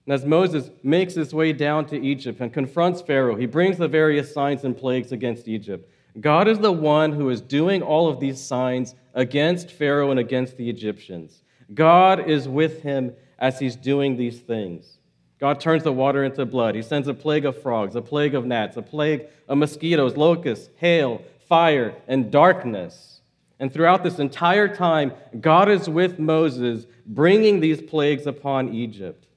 And 0.05 0.13
as 0.13 0.25
Moses 0.25 0.69
makes 0.83 1.13
his 1.13 1.33
way 1.33 1.53
down 1.53 1.85
to 1.87 1.99
Egypt 1.99 2.41
and 2.41 2.51
confronts 2.51 3.01
Pharaoh, 3.01 3.35
he 3.35 3.45
brings 3.45 3.77
the 3.77 3.87
various 3.87 4.33
signs 4.33 4.63
and 4.63 4.75
plagues 4.75 5.11
against 5.11 5.47
Egypt. 5.47 5.89
God 6.19 6.47
is 6.47 6.59
the 6.59 6.71
one 6.71 7.13
who 7.13 7.29
is 7.29 7.39
doing 7.39 7.81
all 7.81 8.09
of 8.09 8.19
these 8.19 8.41
signs 8.41 8.95
against 9.13 9.71
Pharaoh 9.71 10.11
and 10.11 10.19
against 10.19 10.57
the 10.57 10.69
Egyptians. 10.69 11.43
God 11.73 12.29
is 12.29 12.47
with 12.47 12.81
him 12.81 13.13
as 13.39 13.59
he's 13.59 13.75
doing 13.75 14.17
these 14.17 14.39
things. 14.39 14.97
God 15.39 15.59
turns 15.59 15.83
the 15.83 15.93
water 15.93 16.23
into 16.23 16.45
blood. 16.45 16.75
He 16.75 16.81
sends 16.81 17.07
a 17.07 17.13
plague 17.13 17.45
of 17.45 17.59
frogs, 17.61 17.95
a 17.95 18.01
plague 18.01 18.35
of 18.35 18.45
gnats, 18.45 18.77
a 18.77 18.81
plague 18.81 19.27
of 19.47 19.57
mosquitoes, 19.57 20.15
locusts, 20.15 20.69
hail, 20.75 21.21
fire, 21.51 21.93
and 22.07 22.31
darkness. 22.31 23.19
And 23.59 23.73
throughout 23.73 24.05
this 24.05 24.19
entire 24.19 24.73
time, 24.73 25.11
God 25.41 25.67
is 25.67 25.89
with 25.89 26.17
Moses, 26.17 26.85
bringing 27.05 27.59
these 27.59 27.81
plagues 27.81 28.25
upon 28.25 28.73
Egypt. 28.73 29.27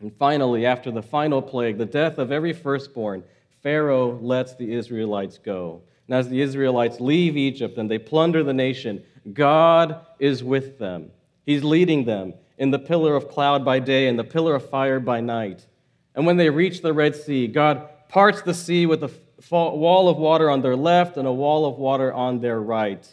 And 0.00 0.10
finally, 0.10 0.64
after 0.64 0.90
the 0.90 1.02
final 1.02 1.42
plague, 1.42 1.76
the 1.76 1.84
death 1.84 2.16
of 2.16 2.32
every 2.32 2.54
firstborn, 2.54 3.22
Pharaoh 3.62 4.18
lets 4.22 4.54
the 4.54 4.72
Israelites 4.72 5.36
go. 5.36 5.82
And 6.08 6.16
as 6.16 6.30
the 6.30 6.40
Israelites 6.40 7.00
leave 7.00 7.36
Egypt 7.36 7.76
and 7.76 7.90
they 7.90 7.98
plunder 7.98 8.42
the 8.42 8.54
nation, 8.54 9.04
God 9.34 10.06
is 10.18 10.42
with 10.42 10.78
them. 10.78 11.10
He's 11.44 11.62
leading 11.62 12.06
them 12.06 12.32
in 12.56 12.70
the 12.70 12.78
pillar 12.78 13.14
of 13.14 13.28
cloud 13.28 13.62
by 13.62 13.78
day 13.78 14.08
and 14.08 14.18
the 14.18 14.24
pillar 14.24 14.54
of 14.54 14.70
fire 14.70 15.00
by 15.00 15.20
night. 15.20 15.66
And 16.14 16.24
when 16.24 16.38
they 16.38 16.48
reach 16.48 16.80
the 16.80 16.94
Red 16.94 17.14
Sea, 17.14 17.46
God 17.46 17.90
parts 18.08 18.40
the 18.40 18.54
sea 18.54 18.86
with 18.86 19.04
a 19.04 19.12
wall 19.50 20.08
of 20.08 20.16
water 20.16 20.50
on 20.50 20.62
their 20.62 20.76
left 20.76 21.16
and 21.16 21.26
a 21.26 21.32
wall 21.32 21.66
of 21.66 21.78
water 21.78 22.12
on 22.12 22.40
their 22.40 22.60
right. 22.60 23.06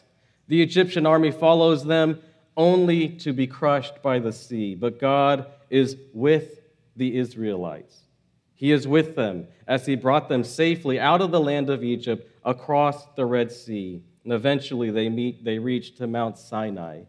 The 0.48 0.62
Egyptian 0.62 1.06
army 1.06 1.32
follows 1.32 1.86
them 1.86 2.22
only 2.56 3.10
to 3.10 3.34
be 3.34 3.48
crushed 3.48 4.02
by 4.02 4.20
the 4.20 4.34
sea, 4.34 4.76
but 4.76 5.00
God 5.00 5.46
is 5.70 5.96
with 6.14 6.62
the 6.96 7.18
Israelites. 7.18 8.02
He 8.56 8.72
is 8.72 8.88
with 8.88 9.16
them 9.16 9.48
as 9.68 9.86
he 9.86 9.96
brought 9.96 10.30
them 10.30 10.44
safely 10.44 11.00
out 11.00 11.22
of 11.22 11.32
the 11.32 11.40
land 11.40 11.70
of 11.70 11.84
Egypt 11.84 12.32
across 12.44 13.06
the 13.16 13.26
Red 13.26 13.52
Sea. 13.52 14.02
And 14.24 14.34
eventually 14.34 14.90
they 14.90 15.10
meet, 15.10 15.46
they 15.46 15.60
reach 15.60 15.96
to 15.98 16.08
Mount 16.08 16.40
Sinai. 16.40 17.04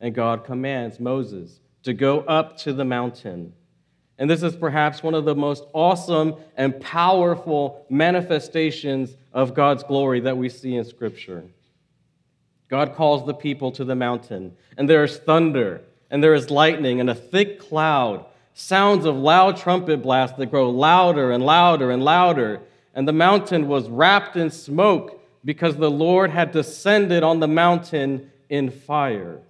And 0.00 0.14
God 0.14 0.44
commands 0.44 1.00
Moses 1.00 1.60
to 1.82 1.92
go 1.92 2.20
up 2.20 2.56
to 2.58 2.72
the 2.72 2.84
mountain. 2.84 3.54
And 4.18 4.30
this 4.30 4.42
is 4.42 4.54
perhaps 4.54 5.02
one 5.02 5.14
of 5.14 5.24
the 5.24 5.34
most 5.34 5.64
awesome 5.72 6.36
and 6.56 6.80
powerful 6.80 7.84
manifestations 7.90 9.16
of 9.32 9.54
God's 9.54 9.82
glory 9.82 10.20
that 10.20 10.36
we 10.36 10.48
see 10.48 10.76
in 10.76 10.84
Scripture. 10.84 11.44
God 12.68 12.94
calls 12.94 13.26
the 13.26 13.34
people 13.34 13.72
to 13.72 13.84
the 13.84 13.96
mountain, 13.96 14.56
and 14.76 14.88
there 14.88 15.04
is 15.04 15.16
thunder, 15.18 15.82
and 16.10 16.22
there 16.22 16.34
is 16.34 16.50
lightning, 16.50 17.00
and 17.00 17.10
a 17.10 17.14
thick 17.14 17.58
cloud 17.58 18.24
sounds 18.54 19.04
of 19.04 19.16
loud 19.16 19.56
trumpet 19.56 20.00
blasts 20.00 20.38
that 20.38 20.46
grow 20.46 20.70
louder 20.70 21.32
and 21.32 21.44
louder 21.44 21.90
and 21.90 22.02
louder. 22.02 22.60
And 22.94 23.06
the 23.06 23.12
mountain 23.12 23.66
was 23.66 23.88
wrapped 23.88 24.36
in 24.36 24.50
smoke 24.50 25.20
because 25.44 25.76
the 25.76 25.90
Lord 25.90 26.30
had 26.30 26.52
descended 26.52 27.24
on 27.24 27.40
the 27.40 27.48
mountain 27.48 28.30
in 28.48 28.70
fire. 28.70 29.40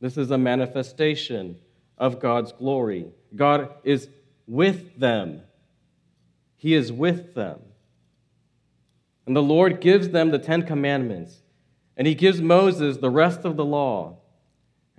This 0.00 0.16
is 0.16 0.30
a 0.30 0.38
manifestation 0.38 1.56
of 1.98 2.20
God's 2.20 2.52
glory. 2.52 3.06
God 3.34 3.74
is 3.84 4.08
with 4.46 4.98
them. 4.98 5.42
He 6.56 6.74
is 6.74 6.90
with 6.90 7.34
them. 7.34 7.60
And 9.26 9.36
the 9.36 9.42
Lord 9.42 9.80
gives 9.80 10.08
them 10.08 10.30
the 10.30 10.38
Ten 10.38 10.62
Commandments, 10.62 11.42
and 11.96 12.06
He 12.06 12.14
gives 12.14 12.40
Moses 12.40 12.96
the 12.96 13.10
rest 13.10 13.44
of 13.44 13.56
the 13.56 13.64
law. 13.64 14.18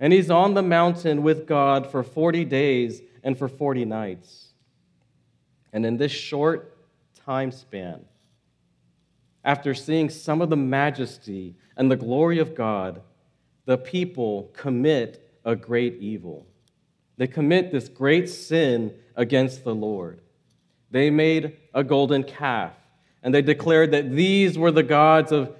And 0.00 0.14
he's 0.14 0.30
on 0.30 0.54
the 0.54 0.62
mountain 0.62 1.22
with 1.22 1.46
God 1.46 1.86
for 1.86 2.02
40 2.02 2.46
days 2.46 3.02
and 3.22 3.38
for 3.38 3.48
40 3.48 3.84
nights. 3.84 4.54
And 5.74 5.84
in 5.84 5.98
this 5.98 6.10
short 6.10 6.74
time 7.26 7.52
span, 7.52 8.06
after 9.44 9.74
seeing 9.74 10.08
some 10.08 10.40
of 10.40 10.48
the 10.48 10.56
majesty 10.56 11.54
and 11.76 11.90
the 11.90 11.96
glory 11.96 12.38
of 12.38 12.54
God, 12.54 13.02
the 13.66 13.76
people 13.76 14.50
commit 14.54 15.30
a 15.44 15.54
great 15.54 15.96
evil. 16.00 16.46
They 17.20 17.26
commit 17.26 17.70
this 17.70 17.90
great 17.90 18.30
sin 18.30 18.94
against 19.14 19.62
the 19.62 19.74
Lord. 19.74 20.22
They 20.90 21.10
made 21.10 21.58
a 21.74 21.84
golden 21.84 22.24
calf, 22.24 22.72
and 23.22 23.34
they 23.34 23.42
declared 23.42 23.90
that 23.90 24.10
these 24.10 24.56
were 24.56 24.70
the 24.70 24.82
gods 24.82 25.30
of, 25.30 25.54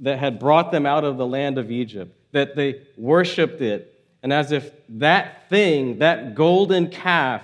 that 0.00 0.18
had 0.18 0.38
brought 0.38 0.72
them 0.72 0.86
out 0.86 1.04
of 1.04 1.18
the 1.18 1.26
land 1.26 1.58
of 1.58 1.70
Egypt 1.70 2.16
that 2.32 2.56
they 2.56 2.80
worshiped 2.96 3.60
it, 3.60 4.02
and 4.22 4.32
as 4.32 4.50
if 4.50 4.70
that 4.88 5.50
thing, 5.50 5.98
that 5.98 6.34
golden 6.34 6.88
calf, 6.88 7.42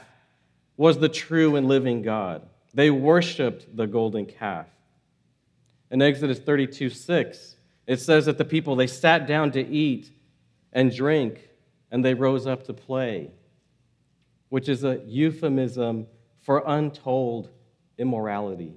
was 0.79 0.97
the 0.97 1.11
true 1.11 1.57
and 1.57 1.69
living 1.69 2.00
God. 2.00 2.40
They 2.73 2.88
worshiped 2.90 3.76
the 3.76 3.87
golden 3.87 4.25
calf. 4.25 4.69
In 5.90 6.00
Exodus 6.00 6.38
32 6.38 6.88
6, 6.88 7.57
it 7.87 8.00
says 8.00 8.25
that 8.25 8.38
the 8.38 8.45
people, 8.47 8.75
they 8.75 8.87
sat 8.87 9.26
down 9.26 9.52
to 9.52 9.61
eat 9.61 10.11
and 10.73 10.90
drink, 10.90 11.47
and 11.90 12.02
they 12.02 12.14
rose 12.14 12.47
up 12.47 12.64
to 12.64 12.73
play, 12.73 13.29
which 14.50 14.69
is 14.69 14.85
a 14.85 15.00
euphemism 15.07 16.07
for 16.42 16.62
untold 16.66 17.49
immorality. 17.97 18.75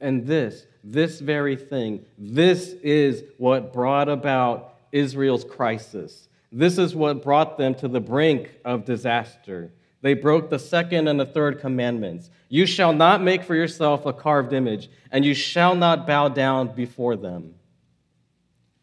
And 0.00 0.26
this, 0.26 0.66
this 0.84 1.20
very 1.20 1.56
thing, 1.56 2.04
this 2.18 2.72
is 2.82 3.24
what 3.38 3.72
brought 3.72 4.08
about 4.08 4.74
Israel's 4.92 5.44
crisis. 5.44 6.28
This 6.52 6.78
is 6.78 6.94
what 6.94 7.22
brought 7.22 7.58
them 7.58 7.74
to 7.76 7.88
the 7.88 8.00
brink 8.00 8.50
of 8.64 8.84
disaster. 8.84 9.72
They 10.02 10.14
broke 10.14 10.50
the 10.50 10.58
second 10.58 11.08
and 11.08 11.18
the 11.18 11.26
third 11.26 11.60
commandments. 11.60 12.30
You 12.48 12.66
shall 12.66 12.92
not 12.92 13.22
make 13.22 13.42
for 13.42 13.54
yourself 13.54 14.06
a 14.06 14.12
carved 14.12 14.52
image, 14.52 14.88
and 15.10 15.24
you 15.24 15.34
shall 15.34 15.74
not 15.74 16.06
bow 16.06 16.28
down 16.28 16.74
before 16.74 17.16
them. 17.16 17.54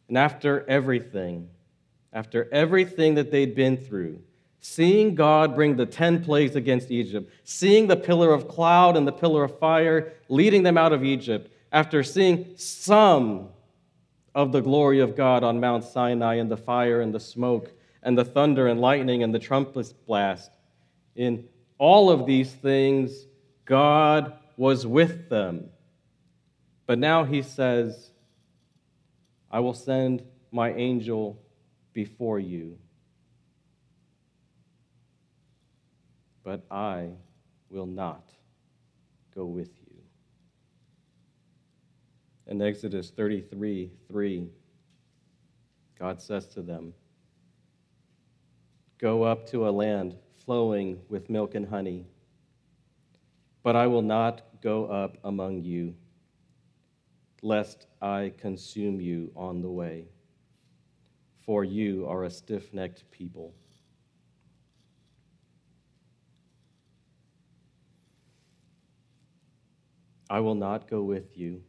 And 0.07 0.17
after 0.17 0.67
everything, 0.67 1.49
after 2.11 2.49
everything 2.51 3.15
that 3.15 3.31
they'd 3.31 3.55
been 3.55 3.77
through, 3.77 4.21
seeing 4.63 5.13
God 5.13 5.55
bring 5.55 5.75
the 5.75 5.85
10 5.85 6.23
plagues 6.23 6.55
against 6.55 6.89
Egypt, 6.89 7.29
seeing 7.43 7.85
the 7.85 7.97
pillar 7.97 8.33
of 8.33 8.47
cloud 8.47 8.95
and 8.95 9.05
the 9.05 9.11
pillar 9.11 9.43
of 9.43 9.59
fire 9.59 10.13
leading 10.29 10.63
them 10.63 10.77
out 10.77 10.93
of 10.93 11.03
Egypt, 11.03 11.51
after 11.73 12.01
seeing 12.01 12.47
some 12.55 13.49
of 14.33 14.53
the 14.53 14.61
glory 14.61 15.01
of 15.01 15.17
God 15.17 15.43
on 15.43 15.59
Mount 15.59 15.83
Sinai 15.83 16.35
and 16.35 16.49
the 16.49 16.55
fire 16.55 17.01
and 17.01 17.13
the 17.13 17.19
smoke 17.19 17.73
and 18.03 18.17
the 18.17 18.23
thunder 18.23 18.67
and 18.67 18.79
lightning 18.79 19.21
and 19.21 19.35
the 19.35 19.39
trumpet 19.39 19.93
blast. 20.07 20.51
In 21.17 21.45
all 21.77 22.09
of 22.09 22.25
these 22.25 22.53
things, 22.53 23.27
God 23.65 24.31
was 24.55 24.87
with 24.87 25.27
them. 25.27 25.65
But 26.85 26.99
now 26.99 27.25
he 27.25 27.41
says, 27.41 28.11
I 29.51 29.59
will 29.59 29.73
send 29.73 30.23
my 30.53 30.71
angel 30.71 31.37
before 31.91 32.39
you. 32.39 32.77
But 36.43 36.65
I 36.69 37.09
will 37.69 37.85
not 37.85 38.31
go 39.33 39.45
with 39.45 39.69
you 39.87 39.93
in 42.47 42.61
Exodus 42.61 43.09
33 43.09 43.91
3, 44.07 44.47
God 45.97 46.21
says 46.21 46.45
to 46.47 46.61
them, 46.61 46.93
Go 48.97 49.23
up 49.23 49.47
to 49.47 49.67
a 49.67 49.71
land 49.71 50.15
flowing 50.45 50.99
with 51.09 51.29
milk 51.29 51.55
and 51.55 51.67
honey, 51.67 52.05
but 53.63 53.75
I 53.75 53.87
will 53.87 54.01
not 54.01 54.41
go 54.61 54.85
up 54.85 55.17
among 55.23 55.63
you, 55.63 55.95
lest 57.41 57.87
I 58.01 58.33
consume 58.37 58.99
you 58.99 59.31
on 59.35 59.61
the 59.61 59.71
way, 59.71 60.05
for 61.45 61.63
you 61.63 62.05
are 62.07 62.25
a 62.25 62.29
stiff 62.29 62.73
necked 62.73 63.09
people. 63.11 63.53
I 70.33 70.39
will 70.39 70.55
not 70.55 70.89
go 70.89 71.03
with 71.03 71.37
you 71.37 71.61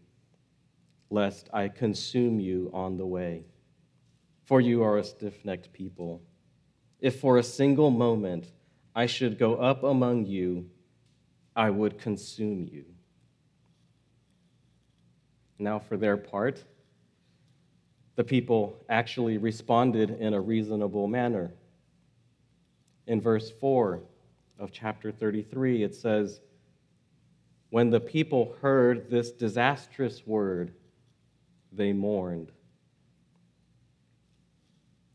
lest 1.10 1.50
I 1.52 1.68
consume 1.68 2.40
you 2.40 2.70
on 2.72 2.96
the 2.96 3.04
way. 3.04 3.42
For 4.44 4.58
you 4.58 4.82
are 4.82 4.96
a 4.96 5.04
stiff 5.04 5.44
necked 5.44 5.70
people. 5.74 6.22
If 6.98 7.20
for 7.20 7.36
a 7.36 7.42
single 7.42 7.90
moment 7.90 8.52
I 8.96 9.04
should 9.04 9.38
go 9.38 9.56
up 9.56 9.82
among 9.82 10.24
you, 10.24 10.70
I 11.54 11.68
would 11.68 11.98
consume 11.98 12.66
you. 12.72 12.86
Now, 15.58 15.78
for 15.78 15.98
their 15.98 16.16
part, 16.16 16.64
the 18.16 18.24
people 18.24 18.82
actually 18.88 19.36
responded 19.36 20.16
in 20.18 20.32
a 20.32 20.40
reasonable 20.40 21.06
manner. 21.06 21.52
In 23.06 23.20
verse 23.20 23.50
4 23.50 24.00
of 24.58 24.72
chapter 24.72 25.12
33, 25.12 25.82
it 25.82 25.94
says, 25.94 26.40
When 27.74 27.90
the 27.90 27.98
people 27.98 28.54
heard 28.62 29.10
this 29.10 29.32
disastrous 29.32 30.24
word, 30.24 30.74
they 31.72 31.92
mourned. 31.92 32.52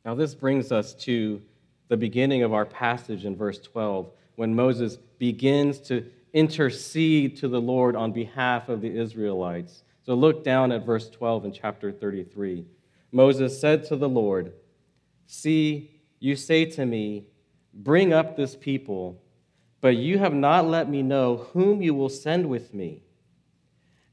Now, 0.03 0.13
this 0.13 0.35
brings 0.35 0.69
us 0.69 0.93
to 1.05 1.41
the 1.87 1.95
beginning 1.95 2.43
of 2.43 2.53
our 2.53 2.65
passage 2.65 3.23
in 3.23 3.37
verse 3.37 3.59
12, 3.59 4.11
when 4.35 4.53
Moses 4.53 4.97
begins 5.19 5.79
to 5.87 6.05
intercede 6.33 7.37
to 7.37 7.47
the 7.47 7.61
Lord 7.61 7.95
on 7.95 8.11
behalf 8.11 8.67
of 8.67 8.81
the 8.81 8.93
Israelites. 8.93 9.85
So, 10.05 10.13
look 10.13 10.43
down 10.43 10.73
at 10.73 10.85
verse 10.85 11.09
12 11.09 11.45
in 11.45 11.53
chapter 11.53 11.93
33. 11.93 12.65
Moses 13.13 13.57
said 13.57 13.85
to 13.85 13.95
the 13.95 14.09
Lord, 14.09 14.51
See, 15.27 16.01
you 16.19 16.35
say 16.35 16.65
to 16.65 16.85
me, 16.85 17.23
Bring 17.73 18.11
up 18.11 18.35
this 18.35 18.57
people, 18.57 19.21
but 19.81 19.95
you 19.95 20.17
have 20.17 20.33
not 20.33 20.67
let 20.67 20.89
me 20.89 21.01
know 21.01 21.47
whom 21.53 21.81
you 21.81 21.93
will 21.93 22.09
send 22.09 22.49
with 22.49 22.73
me. 22.73 23.03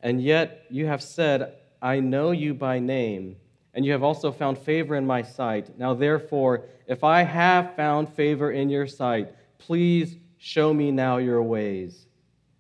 And 0.00 0.22
yet 0.22 0.64
you 0.70 0.86
have 0.86 1.02
said, 1.02 1.54
I 1.82 2.00
know 2.00 2.30
you 2.30 2.54
by 2.54 2.78
name, 2.78 3.36
and 3.74 3.84
you 3.84 3.92
have 3.92 4.02
also 4.02 4.32
found 4.32 4.58
favor 4.58 4.94
in 4.94 5.06
my 5.06 5.22
sight. 5.22 5.78
Now, 5.78 5.94
therefore, 5.94 6.66
if 6.86 7.04
I 7.04 7.22
have 7.22 7.74
found 7.76 8.08
favor 8.08 8.50
in 8.50 8.70
your 8.70 8.86
sight, 8.86 9.34
please 9.58 10.16
show 10.38 10.72
me 10.72 10.90
now 10.90 11.16
your 11.16 11.42
ways, 11.42 12.06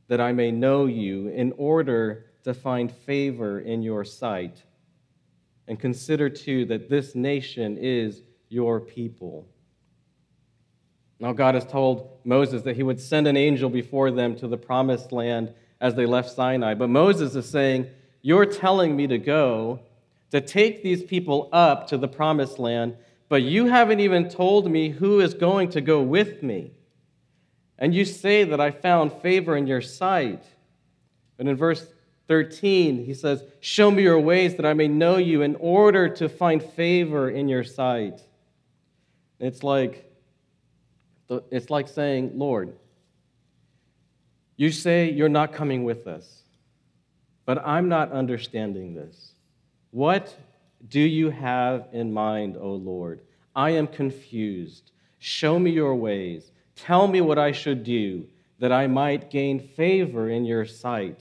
that 0.08 0.20
I 0.20 0.32
may 0.32 0.50
know 0.50 0.86
you, 0.86 1.28
in 1.28 1.52
order 1.56 2.26
to 2.44 2.54
find 2.54 2.90
favor 2.90 3.60
in 3.60 3.82
your 3.82 4.04
sight. 4.04 4.62
And 5.68 5.78
consider, 5.78 6.28
too, 6.28 6.64
that 6.66 6.88
this 6.88 7.14
nation 7.14 7.78
is 7.78 8.22
your 8.48 8.80
people. 8.80 9.48
Now, 11.18 11.32
God 11.32 11.54
has 11.54 11.64
told 11.64 12.18
Moses 12.24 12.62
that 12.62 12.76
he 12.76 12.82
would 12.82 13.00
send 13.00 13.26
an 13.26 13.36
angel 13.36 13.70
before 13.70 14.10
them 14.10 14.36
to 14.36 14.48
the 14.48 14.58
promised 14.58 15.12
land 15.12 15.54
as 15.80 15.94
they 15.94 16.06
left 16.06 16.30
Sinai. 16.30 16.74
But 16.74 16.90
Moses 16.90 17.34
is 17.34 17.48
saying, 17.48 17.88
you're 18.22 18.46
telling 18.46 18.96
me 18.96 19.06
to 19.06 19.18
go 19.18 19.80
to 20.32 20.40
take 20.40 20.82
these 20.82 21.02
people 21.02 21.48
up 21.52 21.86
to 21.88 21.96
the 21.96 22.08
promised 22.08 22.58
land, 22.58 22.96
but 23.28 23.42
you 23.42 23.66
haven't 23.66 24.00
even 24.00 24.28
told 24.28 24.70
me 24.70 24.88
who 24.88 25.20
is 25.20 25.32
going 25.32 25.70
to 25.70 25.80
go 25.80 26.02
with 26.02 26.42
me. 26.42 26.72
And 27.78 27.94
you 27.94 28.04
say 28.04 28.44
that 28.44 28.60
I 28.60 28.70
found 28.70 29.12
favor 29.22 29.56
in 29.56 29.66
your 29.66 29.80
sight. 29.80 30.44
But 31.36 31.46
in 31.46 31.56
verse 31.56 31.86
13, 32.26 33.04
he 33.04 33.14
says, 33.14 33.44
Show 33.60 33.90
me 33.90 34.02
your 34.02 34.18
ways 34.18 34.56
that 34.56 34.66
I 34.66 34.74
may 34.74 34.88
know 34.88 35.18
you 35.18 35.42
in 35.42 35.54
order 35.56 36.08
to 36.16 36.28
find 36.28 36.62
favor 36.62 37.30
in 37.30 37.48
your 37.48 37.64
sight. 37.64 38.20
It's 39.38 39.62
like, 39.62 40.05
it's 41.28 41.70
like 41.70 41.88
saying, 41.88 42.32
Lord, 42.34 42.74
you 44.56 44.70
say 44.70 45.10
you're 45.10 45.28
not 45.28 45.52
coming 45.52 45.84
with 45.84 46.06
us. 46.06 46.42
But 47.44 47.64
I'm 47.64 47.88
not 47.88 48.12
understanding 48.12 48.94
this. 48.94 49.32
What 49.92 50.36
do 50.88 51.00
you 51.00 51.30
have 51.30 51.88
in 51.92 52.12
mind, 52.12 52.56
O 52.56 52.72
Lord? 52.72 53.22
I 53.54 53.70
am 53.70 53.86
confused. 53.86 54.90
Show 55.18 55.58
me 55.58 55.70
your 55.70 55.94
ways. 55.94 56.50
Tell 56.74 57.06
me 57.06 57.20
what 57.20 57.38
I 57.38 57.52
should 57.52 57.84
do 57.84 58.26
that 58.58 58.72
I 58.72 58.86
might 58.86 59.30
gain 59.30 59.60
favor 59.60 60.28
in 60.28 60.44
your 60.44 60.66
sight. 60.66 61.20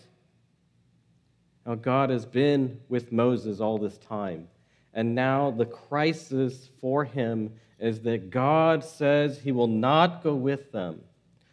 Now, 1.66 1.76
God 1.76 2.10
has 2.10 2.26
been 2.26 2.80
with 2.90 3.12
Moses 3.12 3.60
all 3.60 3.78
this 3.78 3.98
time. 3.98 4.48
And 4.94 5.14
now 5.14 5.52
the 5.52 5.66
crisis 5.66 6.70
for 6.80 7.04
him 7.04 7.54
is 7.80 8.02
that 8.02 8.30
God 8.30 8.84
says 8.84 9.40
he 9.40 9.52
will 9.52 9.68
not 9.68 10.24
go 10.24 10.36
with 10.36 10.72
them. 10.72 11.02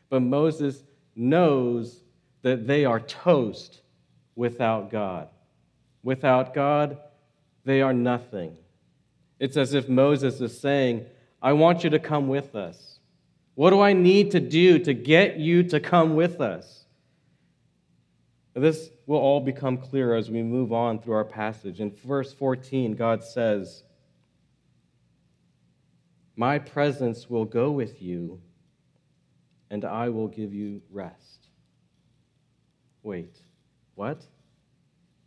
But 0.08 0.20
Moses 0.20 0.82
knows 1.16 2.02
that 2.42 2.66
they 2.66 2.84
are 2.84 3.00
toast 3.00 3.80
without 4.34 4.90
God. 4.90 5.28
Without 6.02 6.54
God, 6.54 6.98
they 7.64 7.82
are 7.82 7.92
nothing. 7.92 8.56
It's 9.38 9.56
as 9.56 9.74
if 9.74 9.88
Moses 9.88 10.40
is 10.40 10.58
saying, 10.58 11.06
I 11.40 11.52
want 11.54 11.82
you 11.84 11.90
to 11.90 11.98
come 11.98 12.28
with 12.28 12.54
us. 12.54 12.98
What 13.54 13.70
do 13.70 13.80
I 13.80 13.92
need 13.92 14.30
to 14.32 14.40
do 14.40 14.78
to 14.78 14.94
get 14.94 15.36
you 15.36 15.62
to 15.64 15.80
come 15.80 16.14
with 16.14 16.40
us? 16.40 16.84
This 18.54 18.90
will 19.06 19.18
all 19.18 19.40
become 19.40 19.78
clear 19.78 20.14
as 20.14 20.30
we 20.30 20.42
move 20.42 20.72
on 20.72 20.98
through 20.98 21.14
our 21.14 21.24
passage. 21.24 21.80
In 21.80 21.90
verse 21.90 22.32
14, 22.32 22.94
God 22.94 23.24
says, 23.24 23.82
My 26.36 26.58
presence 26.58 27.28
will 27.28 27.44
go 27.44 27.70
with 27.70 28.00
you, 28.00 28.40
and 29.70 29.84
I 29.84 30.08
will 30.08 30.28
give 30.28 30.54
you 30.54 30.82
rest. 30.90 31.48
Wait. 33.02 33.36
What? 33.94 34.24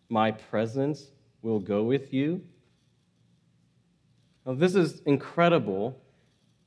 My 0.09 0.31
presence 0.31 1.11
will 1.41 1.59
go 1.59 1.83
with 1.83 2.13
you? 2.13 2.41
Now, 4.45 4.53
this 4.53 4.75
is 4.75 5.01
incredible. 5.01 5.99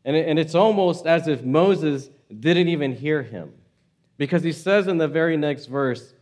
And, 0.05 0.17
and 0.17 0.39
it's 0.39 0.55
almost 0.55 1.07
as 1.07 1.29
if 1.29 1.45
Moses 1.45 2.09
didn't 2.41 2.69
even 2.69 2.95
hear 2.95 3.23
him. 3.23 3.53
Because 4.17 4.43
he 4.43 4.53
says 4.53 4.87
in 4.87 4.99
the 4.99 5.09
very 5.09 5.37
next 5.37 5.67
verse, 5.67 6.15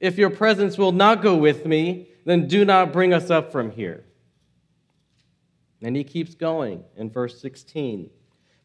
If 0.00 0.18
your 0.18 0.30
presence 0.30 0.76
will 0.76 0.92
not 0.92 1.22
go 1.22 1.36
with 1.36 1.64
me, 1.64 2.08
then 2.24 2.46
do 2.46 2.64
not 2.64 2.92
bring 2.92 3.14
us 3.14 3.30
up 3.30 3.52
from 3.52 3.70
here. 3.70 4.04
And 5.82 5.96
he 5.96 6.04
keeps 6.04 6.34
going 6.34 6.84
in 6.96 7.10
verse 7.10 7.40
16. 7.40 8.10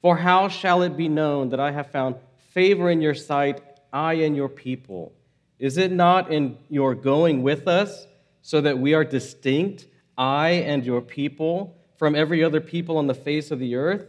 For 0.01 0.17
how 0.17 0.47
shall 0.47 0.81
it 0.81 0.97
be 0.97 1.07
known 1.07 1.49
that 1.49 1.59
I 1.59 1.71
have 1.71 1.91
found 1.91 2.15
favor 2.51 2.89
in 2.89 3.01
your 3.01 3.13
sight, 3.13 3.61
I 3.91 4.13
and 4.15 4.35
your 4.35 4.49
people? 4.49 5.13
Is 5.59 5.77
it 5.77 5.91
not 5.91 6.31
in 6.31 6.57
your 6.69 6.95
going 6.95 7.43
with 7.43 7.67
us, 7.67 8.07
so 8.41 8.59
that 8.61 8.79
we 8.79 8.93
are 8.93 9.05
distinct, 9.05 9.87
I 10.17 10.49
and 10.49 10.85
your 10.85 11.01
people, 11.01 11.77
from 11.95 12.15
every 12.15 12.43
other 12.43 12.59
people 12.59 12.97
on 12.97 13.07
the 13.07 13.13
face 13.13 13.51
of 13.51 13.59
the 13.59 13.75
earth? 13.75 14.05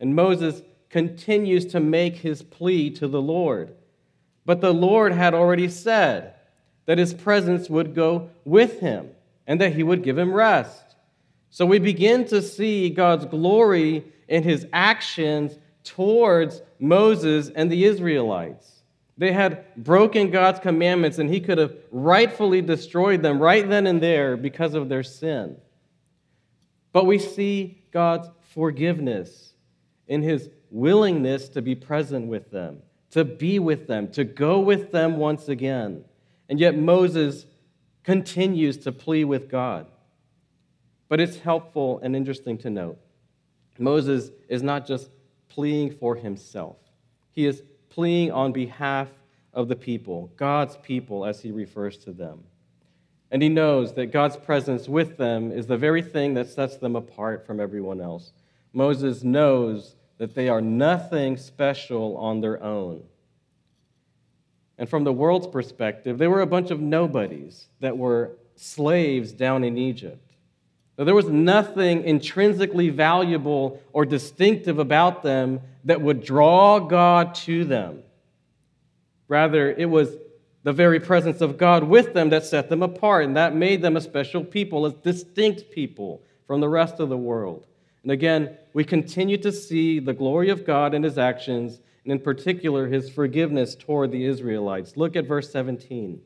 And 0.00 0.14
Moses 0.14 0.62
continues 0.90 1.66
to 1.66 1.80
make 1.80 2.16
his 2.16 2.42
plea 2.42 2.90
to 2.90 3.06
the 3.06 3.20
Lord. 3.20 3.74
But 4.44 4.60
the 4.60 4.74
Lord 4.74 5.12
had 5.12 5.34
already 5.34 5.68
said 5.68 6.34
that 6.86 6.98
his 6.98 7.12
presence 7.12 7.68
would 7.68 7.94
go 7.94 8.30
with 8.44 8.80
him 8.80 9.10
and 9.46 9.60
that 9.60 9.74
he 9.74 9.82
would 9.82 10.02
give 10.02 10.16
him 10.16 10.32
rest. 10.32 10.85
So 11.56 11.64
we 11.64 11.78
begin 11.78 12.26
to 12.26 12.42
see 12.42 12.90
God's 12.90 13.24
glory 13.24 14.04
in 14.28 14.42
his 14.42 14.66
actions 14.74 15.58
towards 15.84 16.60
Moses 16.78 17.48
and 17.48 17.72
the 17.72 17.86
Israelites. 17.86 18.82
They 19.16 19.32
had 19.32 19.64
broken 19.74 20.30
God's 20.30 20.60
commandments, 20.60 21.16
and 21.16 21.30
he 21.30 21.40
could 21.40 21.56
have 21.56 21.74
rightfully 21.90 22.60
destroyed 22.60 23.22
them 23.22 23.38
right 23.38 23.66
then 23.66 23.86
and 23.86 24.02
there 24.02 24.36
because 24.36 24.74
of 24.74 24.90
their 24.90 25.02
sin. 25.02 25.56
But 26.92 27.06
we 27.06 27.18
see 27.18 27.82
God's 27.90 28.28
forgiveness 28.52 29.54
in 30.08 30.20
his 30.20 30.50
willingness 30.70 31.48
to 31.48 31.62
be 31.62 31.74
present 31.74 32.26
with 32.26 32.50
them, 32.50 32.82
to 33.12 33.24
be 33.24 33.60
with 33.60 33.86
them, 33.86 34.08
to 34.08 34.24
go 34.24 34.60
with 34.60 34.92
them 34.92 35.16
once 35.16 35.48
again. 35.48 36.04
And 36.50 36.60
yet 36.60 36.76
Moses 36.76 37.46
continues 38.04 38.76
to 38.76 38.92
plea 38.92 39.24
with 39.24 39.48
God. 39.48 39.86
But 41.08 41.20
it's 41.20 41.38
helpful 41.38 42.00
and 42.02 42.16
interesting 42.16 42.58
to 42.58 42.70
note 42.70 42.98
Moses 43.78 44.30
is 44.48 44.62
not 44.62 44.86
just 44.86 45.10
pleading 45.48 45.90
for 45.90 46.16
himself, 46.16 46.76
he 47.30 47.46
is 47.46 47.62
pleading 47.88 48.32
on 48.32 48.52
behalf 48.52 49.08
of 49.52 49.68
the 49.68 49.76
people, 49.76 50.30
God's 50.36 50.76
people, 50.76 51.24
as 51.24 51.40
he 51.40 51.50
refers 51.50 51.96
to 51.98 52.12
them. 52.12 52.44
And 53.30 53.42
he 53.42 53.48
knows 53.48 53.94
that 53.94 54.12
God's 54.12 54.36
presence 54.36 54.88
with 54.88 55.16
them 55.16 55.50
is 55.50 55.66
the 55.66 55.76
very 55.76 56.02
thing 56.02 56.34
that 56.34 56.48
sets 56.48 56.76
them 56.76 56.94
apart 56.94 57.46
from 57.46 57.58
everyone 57.58 58.00
else. 58.00 58.32
Moses 58.72 59.24
knows 59.24 59.96
that 60.18 60.34
they 60.34 60.48
are 60.48 60.60
nothing 60.60 61.36
special 61.36 62.16
on 62.18 62.40
their 62.40 62.62
own. 62.62 63.02
And 64.78 64.88
from 64.88 65.04
the 65.04 65.12
world's 65.12 65.46
perspective, 65.46 66.18
they 66.18 66.28
were 66.28 66.42
a 66.42 66.46
bunch 66.46 66.70
of 66.70 66.80
nobodies 66.80 67.66
that 67.80 67.96
were 67.96 68.36
slaves 68.54 69.32
down 69.32 69.64
in 69.64 69.78
Egypt. 69.78 70.25
There 70.96 71.14
was 71.14 71.28
nothing 71.28 72.04
intrinsically 72.04 72.88
valuable 72.88 73.82
or 73.92 74.06
distinctive 74.06 74.78
about 74.78 75.22
them 75.22 75.60
that 75.84 76.00
would 76.00 76.24
draw 76.24 76.78
God 76.78 77.34
to 77.34 77.64
them. 77.64 78.02
Rather, 79.28 79.70
it 79.70 79.90
was 79.90 80.16
the 80.62 80.72
very 80.72 80.98
presence 80.98 81.40
of 81.40 81.58
God 81.58 81.84
with 81.84 82.12
them 82.12 82.30
that 82.30 82.44
set 82.44 82.68
them 82.68 82.82
apart, 82.82 83.24
and 83.24 83.36
that 83.36 83.54
made 83.54 83.82
them 83.82 83.96
a 83.96 84.00
special 84.00 84.42
people, 84.42 84.86
a 84.86 84.92
distinct 84.92 85.70
people 85.70 86.22
from 86.46 86.60
the 86.60 86.68
rest 86.68 86.98
of 86.98 87.08
the 87.08 87.16
world. 87.16 87.66
And 88.02 88.10
again, 88.10 88.56
we 88.72 88.82
continue 88.82 89.36
to 89.38 89.52
see 89.52 90.00
the 90.00 90.12
glory 90.12 90.48
of 90.48 90.64
God 90.64 90.92
in 90.92 91.02
his 91.02 91.18
actions, 91.18 91.80
and 92.04 92.12
in 92.12 92.18
particular, 92.18 92.88
his 92.88 93.10
forgiveness 93.10 93.76
toward 93.76 94.10
the 94.10 94.24
Israelites. 94.24 94.96
Look 94.96 95.14
at 95.14 95.26
verse 95.26 95.52
17. 95.52 96.20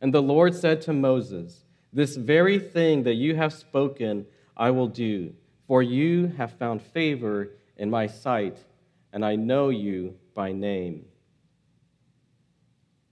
And 0.00 0.14
the 0.14 0.22
Lord 0.22 0.54
said 0.54 0.80
to 0.82 0.94
Moses, 0.94 1.65
This 1.96 2.14
very 2.14 2.58
thing 2.58 3.04
that 3.04 3.14
you 3.14 3.36
have 3.36 3.54
spoken, 3.54 4.26
I 4.54 4.70
will 4.70 4.86
do, 4.86 5.32
for 5.66 5.82
you 5.82 6.26
have 6.36 6.52
found 6.58 6.82
favor 6.82 7.52
in 7.78 7.88
my 7.88 8.06
sight, 8.06 8.58
and 9.14 9.24
I 9.24 9.36
know 9.36 9.70
you 9.70 10.14
by 10.34 10.52
name. 10.52 11.06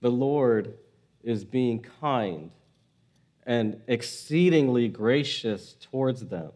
The 0.01 0.11
Lord 0.11 0.75
is 1.23 1.43
being 1.43 1.83
kind 1.99 2.51
and 3.47 3.81
exceedingly 3.87 4.87
gracious 4.87 5.73
towards 5.81 6.27
them. 6.27 6.51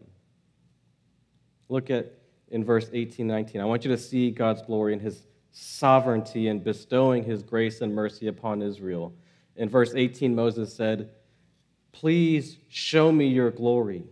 Look 1.68 1.90
at 1.90 2.12
in 2.46 2.64
verse 2.64 2.88
18, 2.92 3.26
19. 3.26 3.60
I 3.60 3.64
want 3.64 3.84
you 3.84 3.90
to 3.90 3.98
see 3.98 4.30
God's 4.30 4.62
glory 4.62 4.92
and 4.92 5.02
his 5.02 5.26
sovereignty 5.50 6.46
in 6.46 6.60
bestowing 6.60 7.24
his 7.24 7.42
grace 7.42 7.80
and 7.80 7.92
mercy 7.92 8.28
upon 8.28 8.62
Israel. 8.62 9.12
In 9.56 9.68
verse 9.68 9.94
18, 9.96 10.32
Moses 10.32 10.72
said, 10.72 11.10
Please 11.92 12.58
show 12.68 13.10
me 13.10 13.26
your 13.26 13.50
glory. 13.50 14.04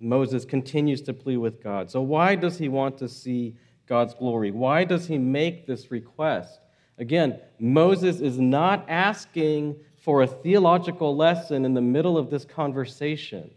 Moses 0.00 0.44
continues 0.44 1.00
to 1.02 1.14
plead 1.14 1.38
with 1.38 1.62
God. 1.62 1.90
So, 1.90 2.02
why 2.02 2.34
does 2.34 2.58
he 2.58 2.68
want 2.68 2.98
to 2.98 3.08
see 3.08 3.54
God's 3.86 4.14
glory? 4.14 4.50
Why 4.50 4.84
does 4.84 5.06
he 5.06 5.18
make 5.18 5.66
this 5.66 5.90
request? 5.90 6.60
Again, 6.98 7.40
Moses 7.58 8.20
is 8.20 8.38
not 8.38 8.84
asking 8.88 9.76
for 9.96 10.22
a 10.22 10.26
theological 10.26 11.16
lesson 11.16 11.64
in 11.64 11.74
the 11.74 11.80
middle 11.80 12.18
of 12.18 12.30
this 12.30 12.44
conversation 12.44 13.50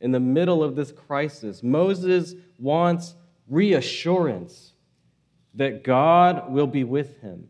in 0.00 0.12
the 0.12 0.20
middle 0.20 0.62
of 0.62 0.76
this 0.76 0.92
crisis. 0.92 1.62
Moses 1.62 2.34
wants 2.58 3.14
reassurance 3.48 4.72
that 5.54 5.82
God 5.82 6.52
will 6.52 6.66
be 6.66 6.84
with 6.84 7.20
him. 7.20 7.48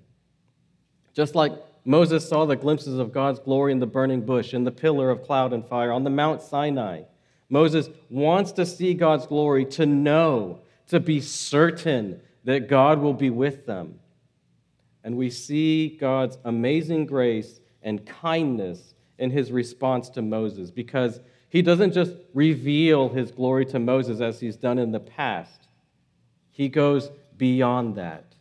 Just 1.12 1.34
like 1.34 1.52
Moses 1.88 2.28
saw 2.28 2.44
the 2.44 2.54
glimpses 2.54 2.98
of 2.98 3.14
God's 3.14 3.40
glory 3.40 3.72
in 3.72 3.78
the 3.78 3.86
burning 3.86 4.20
bush, 4.20 4.52
in 4.52 4.64
the 4.64 4.70
pillar 4.70 5.08
of 5.08 5.22
cloud 5.22 5.54
and 5.54 5.66
fire, 5.66 5.90
on 5.90 6.04
the 6.04 6.10
Mount 6.10 6.42
Sinai. 6.42 7.04
Moses 7.48 7.88
wants 8.10 8.52
to 8.52 8.66
see 8.66 8.92
God's 8.92 9.26
glory, 9.26 9.64
to 9.64 9.86
know, 9.86 10.60
to 10.88 11.00
be 11.00 11.22
certain 11.22 12.20
that 12.44 12.68
God 12.68 13.00
will 13.00 13.14
be 13.14 13.30
with 13.30 13.64
them. 13.64 14.00
And 15.02 15.16
we 15.16 15.30
see 15.30 15.88
God's 15.88 16.36
amazing 16.44 17.06
grace 17.06 17.58
and 17.82 18.04
kindness 18.04 18.92
in 19.16 19.30
his 19.30 19.50
response 19.50 20.10
to 20.10 20.20
Moses 20.20 20.70
because 20.70 21.20
he 21.48 21.62
doesn't 21.62 21.94
just 21.94 22.12
reveal 22.34 23.08
his 23.08 23.30
glory 23.30 23.64
to 23.64 23.78
Moses 23.78 24.20
as 24.20 24.40
he's 24.40 24.56
done 24.56 24.78
in 24.78 24.92
the 24.92 25.00
past, 25.00 25.68
he 26.50 26.68
goes 26.68 27.10
beyond 27.38 27.96
that. 27.96 28.34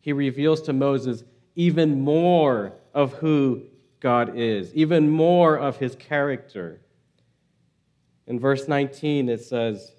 He 0.00 0.12
reveals 0.12 0.62
to 0.62 0.72
Moses 0.72 1.24
even 1.54 2.00
more 2.00 2.72
of 2.94 3.12
who 3.14 3.62
God 4.00 4.36
is, 4.36 4.74
even 4.74 5.08
more 5.08 5.56
of 5.56 5.76
his 5.76 5.94
character. 5.94 6.80
In 8.26 8.38
verse 8.38 8.68
19, 8.68 9.28
it 9.28 9.42
says 9.42 9.92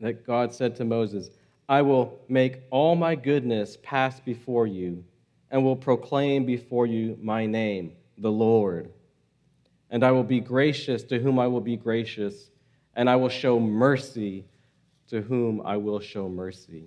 that 0.00 0.26
God 0.26 0.54
said 0.54 0.76
to 0.76 0.84
Moses, 0.84 1.30
I 1.68 1.82
will 1.82 2.18
make 2.28 2.60
all 2.70 2.96
my 2.96 3.14
goodness 3.14 3.76
pass 3.82 4.18
before 4.20 4.66
you 4.66 5.04
and 5.50 5.64
will 5.64 5.76
proclaim 5.76 6.44
before 6.44 6.86
you 6.86 7.18
my 7.20 7.46
name, 7.46 7.92
the 8.18 8.30
Lord 8.30 8.90
and 9.90 10.04
I 10.04 10.12
will 10.12 10.24
be 10.24 10.40
gracious 10.40 11.02
to 11.04 11.18
whom 11.18 11.38
I 11.38 11.48
will 11.48 11.60
be 11.60 11.76
gracious, 11.76 12.50
and 12.94 13.10
I 13.10 13.16
will 13.16 13.28
show 13.28 13.58
mercy 13.58 14.44
to 15.08 15.20
whom 15.20 15.60
I 15.64 15.76
will 15.76 16.00
show 16.00 16.28
mercy. 16.28 16.86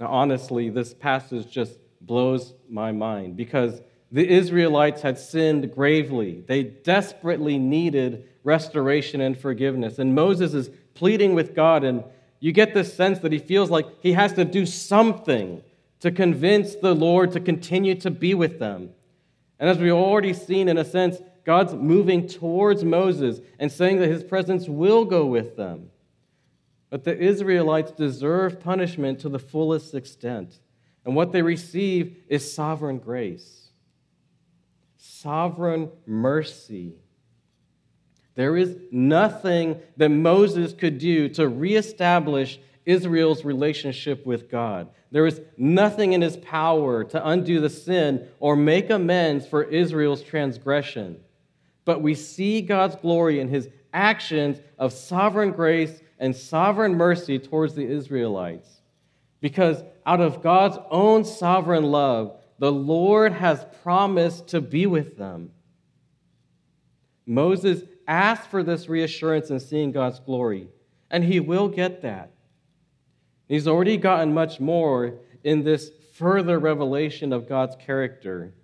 Now, 0.00 0.06
honestly, 0.08 0.70
this 0.70 0.94
passage 0.94 1.50
just 1.50 1.78
blows 2.00 2.54
my 2.68 2.92
mind 2.92 3.36
because 3.36 3.80
the 4.10 4.26
Israelites 4.26 5.02
had 5.02 5.18
sinned 5.18 5.74
gravely. 5.74 6.44
They 6.46 6.62
desperately 6.62 7.58
needed 7.58 8.28
restoration 8.44 9.20
and 9.20 9.36
forgiveness. 9.38 9.98
And 9.98 10.14
Moses 10.14 10.54
is 10.54 10.70
pleading 10.94 11.34
with 11.34 11.54
God, 11.54 11.84
and 11.84 12.04
you 12.40 12.52
get 12.52 12.74
this 12.74 12.94
sense 12.94 13.18
that 13.20 13.32
he 13.32 13.38
feels 13.38 13.70
like 13.70 13.86
he 14.00 14.12
has 14.12 14.32
to 14.34 14.44
do 14.44 14.64
something 14.64 15.62
to 16.00 16.10
convince 16.10 16.76
the 16.76 16.94
Lord 16.94 17.32
to 17.32 17.40
continue 17.40 17.94
to 17.96 18.10
be 18.10 18.34
with 18.34 18.58
them. 18.58 18.90
And 19.58 19.68
as 19.68 19.78
we've 19.78 19.92
already 19.92 20.32
seen, 20.32 20.68
in 20.68 20.78
a 20.78 20.84
sense, 20.84 21.18
God's 21.44 21.74
moving 21.74 22.26
towards 22.28 22.84
Moses 22.84 23.40
and 23.58 23.70
saying 23.70 23.98
that 23.98 24.08
his 24.08 24.22
presence 24.22 24.68
will 24.68 25.04
go 25.04 25.26
with 25.26 25.56
them. 25.56 25.90
But 26.90 27.04
the 27.04 27.16
Israelites 27.16 27.92
deserve 27.92 28.60
punishment 28.60 29.20
to 29.20 29.28
the 29.28 29.38
fullest 29.38 29.94
extent. 29.94 30.58
And 31.04 31.14
what 31.14 31.32
they 31.32 31.42
receive 31.42 32.16
is 32.28 32.52
sovereign 32.52 32.98
grace, 32.98 33.68
sovereign 34.96 35.90
mercy. 36.06 36.94
There 38.34 38.56
is 38.56 38.76
nothing 38.90 39.80
that 39.96 40.10
Moses 40.10 40.72
could 40.72 40.98
do 40.98 41.28
to 41.30 41.48
reestablish 41.48 42.60
Israel's 42.86 43.44
relationship 43.44 44.24
with 44.24 44.50
God. 44.50 44.88
There 45.10 45.26
is 45.26 45.40
nothing 45.56 46.12
in 46.12 46.22
his 46.22 46.36
power 46.36 47.04
to 47.04 47.28
undo 47.28 47.60
the 47.60 47.70
sin 47.70 48.28
or 48.40 48.56
make 48.56 48.90
amends 48.90 49.46
for 49.46 49.62
Israel's 49.64 50.22
transgression. 50.22 51.20
But 51.84 52.02
we 52.02 52.14
see 52.14 52.62
God's 52.62 52.96
glory 52.96 53.40
in 53.40 53.48
his 53.48 53.68
actions 53.92 54.60
of 54.78 54.92
sovereign 54.92 55.52
grace 55.52 56.00
and 56.18 56.34
sovereign 56.34 56.94
mercy 56.94 57.38
towards 57.38 57.74
the 57.74 57.86
Israelites. 57.86 58.82
Because 59.40 59.82
out 60.04 60.20
of 60.20 60.42
God's 60.42 60.78
own 60.90 61.24
sovereign 61.24 61.84
love, 61.84 62.36
the 62.58 62.72
Lord 62.72 63.32
has 63.32 63.64
promised 63.82 64.48
to 64.48 64.60
be 64.60 64.86
with 64.86 65.16
them. 65.16 65.50
Moses 67.24 67.82
asked 68.06 68.50
for 68.50 68.62
this 68.62 68.88
reassurance 68.88 69.50
in 69.50 69.60
seeing 69.60 69.92
God's 69.92 70.18
glory, 70.18 70.68
and 71.10 71.22
he 71.22 71.40
will 71.40 71.68
get 71.68 72.02
that. 72.02 72.32
He's 73.46 73.68
already 73.68 73.96
gotten 73.96 74.34
much 74.34 74.60
more 74.60 75.14
in 75.44 75.62
this 75.62 75.90
further 76.14 76.58
revelation 76.58 77.32
of 77.32 77.48
God's 77.48 77.76
character, 77.76 78.54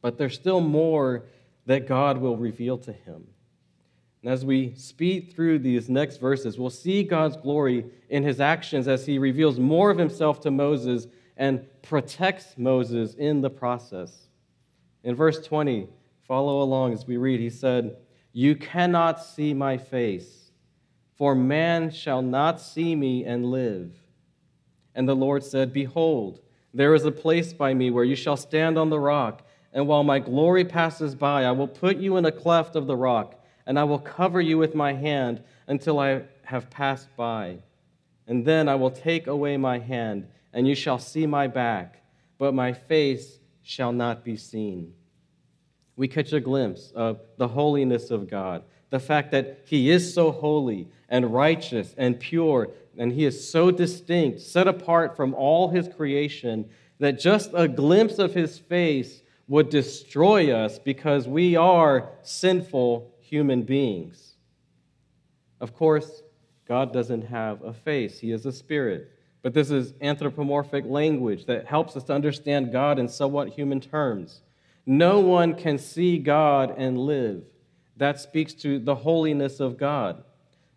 but 0.00 0.16
there's 0.16 0.34
still 0.34 0.60
more 0.60 1.24
that 1.66 1.88
God 1.88 2.18
will 2.18 2.36
reveal 2.36 2.78
to 2.78 2.92
him. 2.92 3.26
And 4.22 4.30
as 4.30 4.44
we 4.44 4.74
speed 4.76 5.32
through 5.34 5.58
these 5.58 5.88
next 5.88 6.18
verses, 6.18 6.58
we'll 6.58 6.70
see 6.70 7.02
God's 7.02 7.36
glory 7.36 7.86
in 8.08 8.22
his 8.22 8.40
actions 8.40 8.86
as 8.86 9.04
he 9.04 9.18
reveals 9.18 9.58
more 9.58 9.90
of 9.90 9.98
himself 9.98 10.40
to 10.42 10.50
Moses 10.50 11.08
and 11.36 11.66
protects 11.82 12.56
Moses 12.56 13.14
in 13.14 13.40
the 13.40 13.50
process. 13.50 14.28
In 15.02 15.16
verse 15.16 15.44
20, 15.44 15.88
follow 16.22 16.62
along 16.62 16.92
as 16.92 17.04
we 17.04 17.16
read, 17.16 17.40
he 17.40 17.50
said, 17.50 17.96
You 18.32 18.54
cannot 18.54 19.24
see 19.24 19.54
my 19.54 19.76
face, 19.76 20.52
for 21.16 21.34
man 21.34 21.90
shall 21.90 22.22
not 22.22 22.60
see 22.60 22.94
me 22.94 23.24
and 23.24 23.46
live. 23.46 23.92
And 24.94 25.08
the 25.08 25.16
Lord 25.16 25.42
said, 25.42 25.72
Behold, 25.72 26.40
there 26.72 26.94
is 26.94 27.04
a 27.04 27.10
place 27.10 27.52
by 27.52 27.74
me 27.74 27.90
where 27.90 28.04
you 28.04 28.14
shall 28.14 28.36
stand 28.36 28.78
on 28.78 28.88
the 28.88 29.00
rock, 29.00 29.42
and 29.72 29.88
while 29.88 30.04
my 30.04 30.20
glory 30.20 30.64
passes 30.64 31.16
by, 31.16 31.44
I 31.44 31.50
will 31.50 31.66
put 31.66 31.96
you 31.96 32.18
in 32.18 32.24
a 32.24 32.30
cleft 32.30 32.76
of 32.76 32.86
the 32.86 32.96
rock 32.96 33.41
and 33.66 33.78
I 33.78 33.84
will 33.84 33.98
cover 33.98 34.40
you 34.40 34.58
with 34.58 34.74
my 34.74 34.92
hand 34.92 35.42
until 35.66 35.98
I 35.98 36.22
have 36.44 36.70
passed 36.70 37.08
by. 37.16 37.58
And 38.26 38.44
then 38.44 38.68
I 38.68 38.74
will 38.74 38.90
take 38.90 39.26
away 39.26 39.56
my 39.56 39.78
hand, 39.78 40.26
and 40.52 40.66
you 40.66 40.74
shall 40.74 40.98
see 40.98 41.26
my 41.26 41.46
back, 41.46 42.02
but 42.38 42.54
my 42.54 42.72
face 42.72 43.38
shall 43.62 43.92
not 43.92 44.24
be 44.24 44.36
seen. 44.36 44.94
We 45.96 46.08
catch 46.08 46.32
a 46.32 46.40
glimpse 46.40 46.92
of 46.94 47.20
the 47.36 47.48
holiness 47.48 48.10
of 48.10 48.28
God, 48.28 48.64
the 48.90 49.00
fact 49.00 49.30
that 49.32 49.60
He 49.66 49.90
is 49.90 50.12
so 50.12 50.30
holy 50.30 50.88
and 51.08 51.32
righteous 51.32 51.94
and 51.96 52.18
pure, 52.18 52.68
and 52.96 53.12
He 53.12 53.24
is 53.24 53.48
so 53.48 53.70
distinct, 53.70 54.40
set 54.40 54.66
apart 54.66 55.16
from 55.16 55.34
all 55.34 55.68
His 55.68 55.88
creation, 55.88 56.68
that 56.98 57.18
just 57.18 57.50
a 57.54 57.68
glimpse 57.68 58.18
of 58.18 58.34
His 58.34 58.58
face 58.58 59.22
would 59.48 59.68
destroy 59.68 60.52
us 60.52 60.78
because 60.78 61.28
we 61.28 61.56
are 61.56 62.08
sinful 62.22 63.11
human 63.32 63.62
beings. 63.62 64.34
Of 65.58 65.74
course, 65.74 66.22
God 66.68 66.92
doesn't 66.92 67.22
have 67.22 67.62
a 67.62 67.72
face, 67.72 68.18
He 68.20 68.30
is 68.30 68.44
a 68.44 68.52
spirit. 68.52 69.10
But 69.40 69.54
this 69.54 69.70
is 69.70 69.94
anthropomorphic 70.02 70.84
language 70.84 71.46
that 71.46 71.66
helps 71.66 71.96
us 71.96 72.04
to 72.04 72.12
understand 72.12 72.72
God 72.72 72.98
in 72.98 73.08
somewhat 73.08 73.48
human 73.48 73.80
terms. 73.80 74.42
No 74.84 75.18
one 75.20 75.54
can 75.54 75.78
see 75.78 76.18
God 76.18 76.74
and 76.76 76.98
live. 76.98 77.44
That 77.96 78.20
speaks 78.20 78.52
to 78.64 78.78
the 78.78 78.96
holiness 78.96 79.60
of 79.60 79.78
God. 79.78 80.22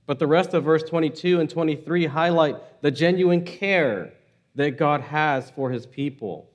But 0.06 0.20
the 0.20 0.28
rest 0.28 0.54
of 0.54 0.64
verse 0.64 0.84
22 0.84 1.42
and 1.42 1.50
23 1.50 2.06
highlight 2.06 2.82
the 2.82 2.90
genuine 2.90 3.44
care 3.44 4.14
that 4.56 4.78
God 4.78 5.02
has 5.02 5.50
for 5.50 5.72
his 5.72 5.86
people. 5.86 6.50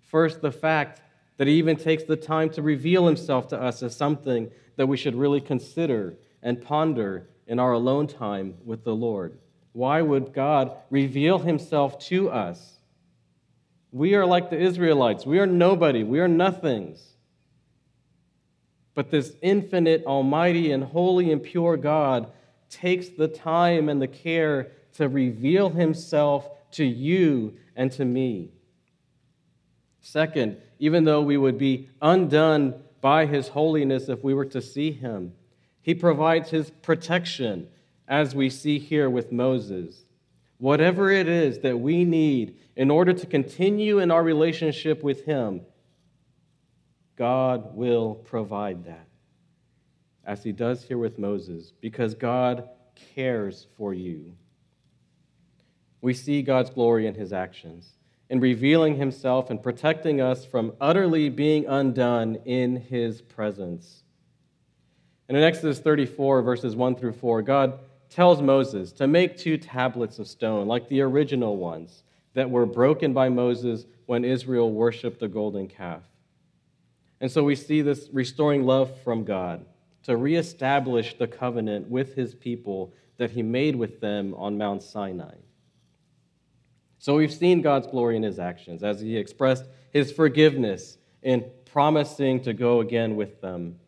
First, 0.00 0.42
the 0.42 0.50
fact 0.50 1.00
that 1.36 1.46
he 1.46 1.54
even 1.54 1.76
takes 1.76 2.02
the 2.02 2.16
time 2.16 2.50
to 2.50 2.62
reveal 2.62 3.06
himself 3.06 3.46
to 3.48 3.60
us 3.60 3.84
as 3.84 3.94
something 3.94 4.50
that 4.76 4.86
we 4.86 4.96
should 4.96 5.14
really 5.14 5.40
consider 5.40 6.16
and 6.42 6.62
ponder 6.62 7.28
in 7.46 7.58
our 7.58 7.72
alone 7.72 8.06
time 8.06 8.54
with 8.64 8.84
the 8.84 8.94
Lord. 8.94 9.38
Why 9.72 10.02
would 10.02 10.32
God 10.32 10.76
reveal 10.90 11.38
himself 11.38 11.98
to 12.06 12.30
us? 12.30 12.78
We 13.90 14.14
are 14.14 14.26
like 14.26 14.50
the 14.50 14.58
Israelites. 14.58 15.26
We 15.26 15.38
are 15.38 15.46
nobody. 15.46 16.02
We 16.02 16.20
are 16.20 16.28
nothings. 16.28 17.02
But 18.94 19.10
this 19.10 19.32
infinite, 19.42 20.04
almighty, 20.04 20.70
and 20.70 20.84
holy 20.84 21.32
and 21.32 21.42
pure 21.42 21.76
God 21.76 22.30
takes 22.70 23.08
the 23.08 23.28
time 23.28 23.88
and 23.88 24.00
the 24.00 24.08
care 24.08 24.72
to 24.94 25.08
reveal 25.08 25.70
himself 25.70 26.48
to 26.72 26.84
you 26.84 27.56
and 27.76 27.90
to 27.92 28.04
me. 28.04 28.50
Second, 30.00 30.58
even 30.78 31.04
though 31.04 31.22
we 31.22 31.36
would 31.36 31.58
be 31.58 31.88
undone 32.00 32.83
by 33.04 33.26
his 33.26 33.48
holiness 33.48 34.08
if 34.08 34.24
we 34.24 34.32
were 34.32 34.46
to 34.46 34.62
see 34.62 34.90
him. 34.90 35.34
He 35.82 35.94
provides 35.94 36.48
his 36.48 36.70
protection, 36.70 37.68
as 38.08 38.34
we 38.34 38.48
see 38.48 38.78
here 38.78 39.10
with 39.10 39.30
Moses. 39.30 40.06
Whatever 40.56 41.10
it 41.10 41.28
is 41.28 41.58
that 41.58 41.78
we 41.78 42.06
need 42.06 42.56
in 42.76 42.90
order 42.90 43.12
to 43.12 43.26
continue 43.26 43.98
in 43.98 44.10
our 44.10 44.22
relationship 44.22 45.02
with 45.02 45.26
him, 45.26 45.60
God 47.16 47.76
will 47.76 48.14
provide 48.14 48.86
that, 48.86 49.06
as 50.24 50.42
he 50.42 50.52
does 50.52 50.82
here 50.82 50.96
with 50.96 51.18
Moses, 51.18 51.74
because 51.82 52.14
God 52.14 52.70
cares 53.14 53.66
for 53.76 53.92
you. 53.92 54.32
We 56.00 56.14
see 56.14 56.40
God's 56.40 56.70
glory 56.70 57.06
in 57.06 57.12
his 57.12 57.34
actions 57.34 57.86
in 58.34 58.40
revealing 58.40 58.96
himself 58.96 59.48
and 59.48 59.62
protecting 59.62 60.20
us 60.20 60.44
from 60.44 60.72
utterly 60.80 61.28
being 61.28 61.66
undone 61.66 62.34
in 62.44 62.74
his 62.74 63.22
presence. 63.22 64.02
And 65.28 65.38
in 65.38 65.44
Exodus 65.44 65.78
34, 65.78 66.42
verses 66.42 66.74
1 66.74 66.96
through 66.96 67.12
4, 67.12 67.42
God 67.42 67.78
tells 68.10 68.42
Moses 68.42 68.90
to 68.94 69.06
make 69.06 69.36
two 69.36 69.56
tablets 69.56 70.18
of 70.18 70.26
stone, 70.26 70.66
like 70.66 70.88
the 70.88 71.02
original 71.02 71.56
ones 71.56 72.02
that 72.32 72.50
were 72.50 72.66
broken 72.66 73.12
by 73.12 73.28
Moses 73.28 73.86
when 74.06 74.24
Israel 74.24 74.72
worshiped 74.72 75.20
the 75.20 75.28
golden 75.28 75.68
calf. 75.68 76.02
And 77.20 77.30
so 77.30 77.44
we 77.44 77.54
see 77.54 77.82
this 77.82 78.08
restoring 78.12 78.66
love 78.66 78.90
from 79.04 79.22
God 79.22 79.64
to 80.02 80.16
reestablish 80.16 81.16
the 81.16 81.28
covenant 81.28 81.88
with 81.88 82.16
his 82.16 82.34
people 82.34 82.92
that 83.16 83.30
he 83.30 83.44
made 83.44 83.76
with 83.76 84.00
them 84.00 84.34
on 84.34 84.58
Mount 84.58 84.82
Sinai. 84.82 85.36
So 87.04 87.16
we've 87.16 87.34
seen 87.34 87.60
God's 87.60 87.86
glory 87.86 88.16
in 88.16 88.22
his 88.22 88.38
actions 88.38 88.82
as 88.82 88.98
he 88.98 89.18
expressed 89.18 89.66
his 89.90 90.10
forgiveness 90.10 90.96
in 91.22 91.44
promising 91.66 92.40
to 92.44 92.54
go 92.54 92.80
again 92.80 93.14
with 93.14 93.42
them, 93.42 93.78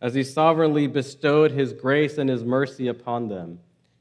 as 0.00 0.14
he 0.14 0.24
sovereignly 0.24 0.86
bestowed 0.86 1.50
his 1.50 1.74
grace 1.74 2.16
and 2.16 2.30
his 2.30 2.44
mercy 2.44 2.88
upon 2.88 3.28
them, 3.28 3.58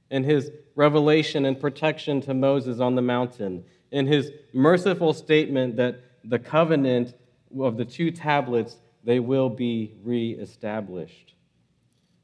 in 0.09 0.23
his 0.23 0.51
revelation 0.75 1.43
and 1.43 1.59
protection 1.59 2.21
to 2.21 2.33
Moses 2.33 2.79
on 2.79 2.95
the 2.95 3.01
mountain, 3.01 3.65
in 3.91 4.07
his 4.07 4.31
merciful 4.53 5.13
statement 5.13 5.75
that 5.75 5.99
the 6.23 6.39
covenant 6.39 7.13
of 7.59 7.75
the 7.75 7.83
two 7.83 8.09
tablets 8.09 8.77
they 9.03 9.19
will 9.19 9.49
be 9.49 9.97
reestablished. 10.01 11.33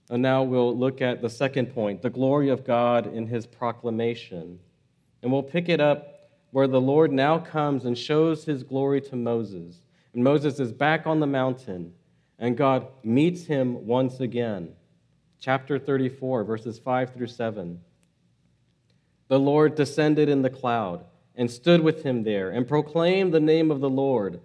And 0.10 0.22
now 0.22 0.44
we'll 0.44 0.78
look 0.78 1.02
at 1.02 1.22
the 1.22 1.30
second 1.30 1.74
point, 1.74 2.02
the 2.02 2.10
glory 2.10 2.48
of 2.48 2.64
God 2.64 3.14
in 3.14 3.28
his 3.28 3.46
proclamation. 3.46 4.60
And 5.22 5.30
we'll 5.30 5.44
pick 5.44 5.68
it 5.68 5.82
up 5.82 6.14
where 6.52 6.68
the 6.68 6.82
Lord 6.82 7.12
now 7.12 7.40
comes 7.40 7.86
and 7.86 7.98
shows 7.98 8.46
his 8.46 8.64
glory 8.64 9.02
to 9.02 9.16
Moses. 9.16 9.82
And 10.14 10.24
Moses 10.24 10.60
is 10.60 10.72
back 10.72 11.06
on 11.06 11.20
the 11.20 11.28
mountain, 11.28 11.94
and 12.40 12.58
God 12.58 12.88
meets 13.04 13.46
him 13.46 13.86
once 13.86 14.20
again. 14.20 14.74
Chapter 15.40 15.78
34, 15.78 16.44
verses 16.44 16.80
5 16.80 17.14
through 17.14 17.28
7. 17.28 17.80
The 19.28 19.40
Lord 19.40 19.76
descended 19.76 20.30
in 20.30 20.42
the 20.42 20.50
cloud 20.50 21.06
and 21.36 21.52
stood 21.52 21.82
with 21.82 22.04
him 22.04 22.24
there 22.24 22.50
and 22.50 22.68
proclaimed 22.68 23.34
the 23.34 23.40
name 23.40 23.70
of 23.70 23.82
the 23.82 23.90
Lord. 23.90 24.40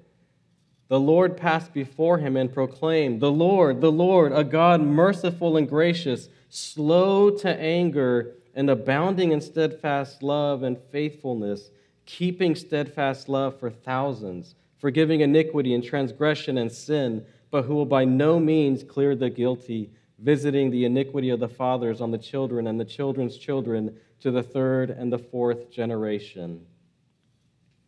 The 0.88 1.01
Lord 1.01 1.38
passed 1.38 1.73
before 1.73 2.19
him 2.19 2.37
and 2.37 2.53
proclaimed, 2.53 3.21
The 3.21 3.33
Lord, 3.33 3.81
the 3.81 3.93
Lord, 3.93 4.33
a 4.33 4.45
God 4.45 4.83
merciful 4.83 5.57
and 5.57 5.67
gracious, 5.67 6.29
slow 6.51 7.31
to 7.31 7.49
anger, 7.49 8.35
and 8.55 8.69
abounding 8.69 9.33
in 9.33 9.41
steadfast 9.41 10.23
love 10.23 10.62
and 10.62 10.77
faithfulness 10.91 11.71
keeping 12.07 12.55
steadfast 12.55 13.29
love 13.29 13.59
for 13.59 13.71
thousands, 13.71 14.55
forgiving 14.79 15.21
iniquity 15.21 15.75
and 15.75 15.85
transgression 15.85 16.59
and 16.59 16.71
sin, 16.71 17.25
but 17.51 17.65
who 17.65 17.75
will 17.75 17.87
by 17.87 18.05
no 18.05 18.38
means 18.38 18.83
clear 18.83 19.15
the 19.15 19.31
guilty, 19.31 19.91
visiting 20.19 20.71
the 20.71 20.85
iniquity 20.85 21.31
of 21.31 21.41
the 21.41 21.49
fathers 21.49 22.01
on 22.01 22.11
the 22.11 22.19
children 22.19 22.67
and 22.67 22.79
the 22.79 22.85
children's 22.85 23.37
children 23.37 23.97
to 24.21 24.31
the 24.31 24.43
third 24.43 24.91
and 24.91 25.12
the 25.12 25.19
fourth 25.19 25.71
generation. 25.71 26.65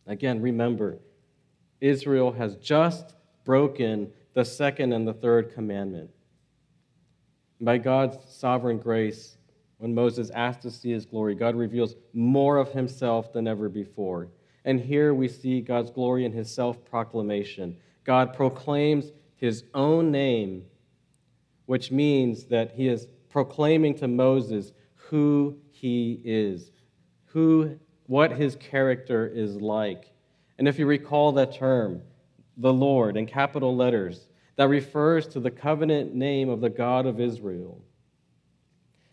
Again, 0.07 0.41
remember, 0.41 0.99
Israel 1.81 2.31
has 2.33 2.55
just 2.57 3.15
broken 3.43 4.11
the 4.33 4.45
second 4.45 4.93
and 4.93 5.07
the 5.07 5.13
third 5.13 5.53
commandment. 5.53 6.09
By 7.61 7.77
God's 7.77 8.17
sovereign 8.27 8.79
grace, 8.79 9.37
when 9.85 9.93
Moses 9.93 10.31
asked 10.31 10.63
to 10.63 10.71
see 10.71 10.89
his 10.89 11.05
glory, 11.05 11.35
God 11.35 11.55
reveals 11.55 11.93
more 12.11 12.57
of 12.57 12.71
himself 12.71 13.31
than 13.31 13.47
ever 13.47 13.69
before. 13.69 14.29
And 14.63 14.79
here 14.79 15.13
we 15.13 15.27
see 15.27 15.61
God's 15.61 15.91
glory 15.91 16.25
in 16.25 16.31
his 16.31 16.49
self 16.49 16.83
proclamation. 16.85 17.77
God 18.03 18.33
proclaims 18.33 19.11
his 19.35 19.63
own 19.75 20.09
name, 20.09 20.65
which 21.67 21.91
means 21.91 22.45
that 22.45 22.71
he 22.71 22.87
is 22.87 23.05
proclaiming 23.29 23.93
to 23.99 24.07
Moses 24.07 24.71
who 24.95 25.55
he 25.69 26.19
is, 26.25 26.71
who 27.25 27.77
what 28.07 28.31
his 28.31 28.55
character 28.55 29.27
is 29.27 29.61
like. 29.61 30.11
And 30.57 30.67
if 30.67 30.79
you 30.79 30.87
recall 30.87 31.31
that 31.33 31.53
term, 31.53 32.01
the 32.57 32.73
Lord, 32.73 33.17
in 33.17 33.27
capital 33.27 33.75
letters, 33.75 34.29
that 34.55 34.67
refers 34.67 35.27
to 35.27 35.39
the 35.39 35.51
covenant 35.51 36.15
name 36.15 36.49
of 36.49 36.59
the 36.59 36.71
God 36.71 37.05
of 37.05 37.19
Israel. 37.19 37.83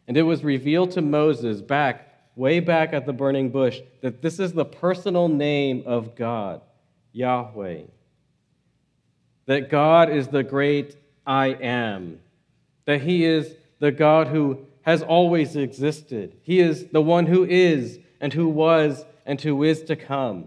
And 0.08 0.16
it 0.16 0.22
was 0.22 0.44
revealed 0.44 0.92
to 0.92 1.02
Moses 1.02 1.60
back, 1.60 2.12
way 2.36 2.60
back 2.60 2.92
at 2.92 3.06
the 3.06 3.12
burning 3.12 3.50
bush, 3.50 3.80
that 4.00 4.22
this 4.22 4.38
is 4.38 4.52
the 4.52 4.64
personal 4.64 5.28
name 5.28 5.84
of 5.86 6.14
God, 6.14 6.60
Yahweh. 7.12 7.82
That 9.46 9.70
God 9.70 10.10
is 10.10 10.28
the 10.28 10.42
great 10.42 10.96
I 11.26 11.48
am. 11.48 12.20
That 12.84 13.02
He 13.02 13.24
is 13.24 13.54
the 13.78 13.92
God 13.92 14.28
who 14.28 14.66
has 14.82 15.02
always 15.02 15.56
existed. 15.56 16.36
He 16.42 16.60
is 16.60 16.86
the 16.88 17.02
one 17.02 17.26
who 17.26 17.44
is 17.44 17.98
and 18.20 18.32
who 18.32 18.48
was 18.48 19.04
and 19.24 19.40
who 19.40 19.62
is 19.62 19.82
to 19.84 19.96
come. 19.96 20.46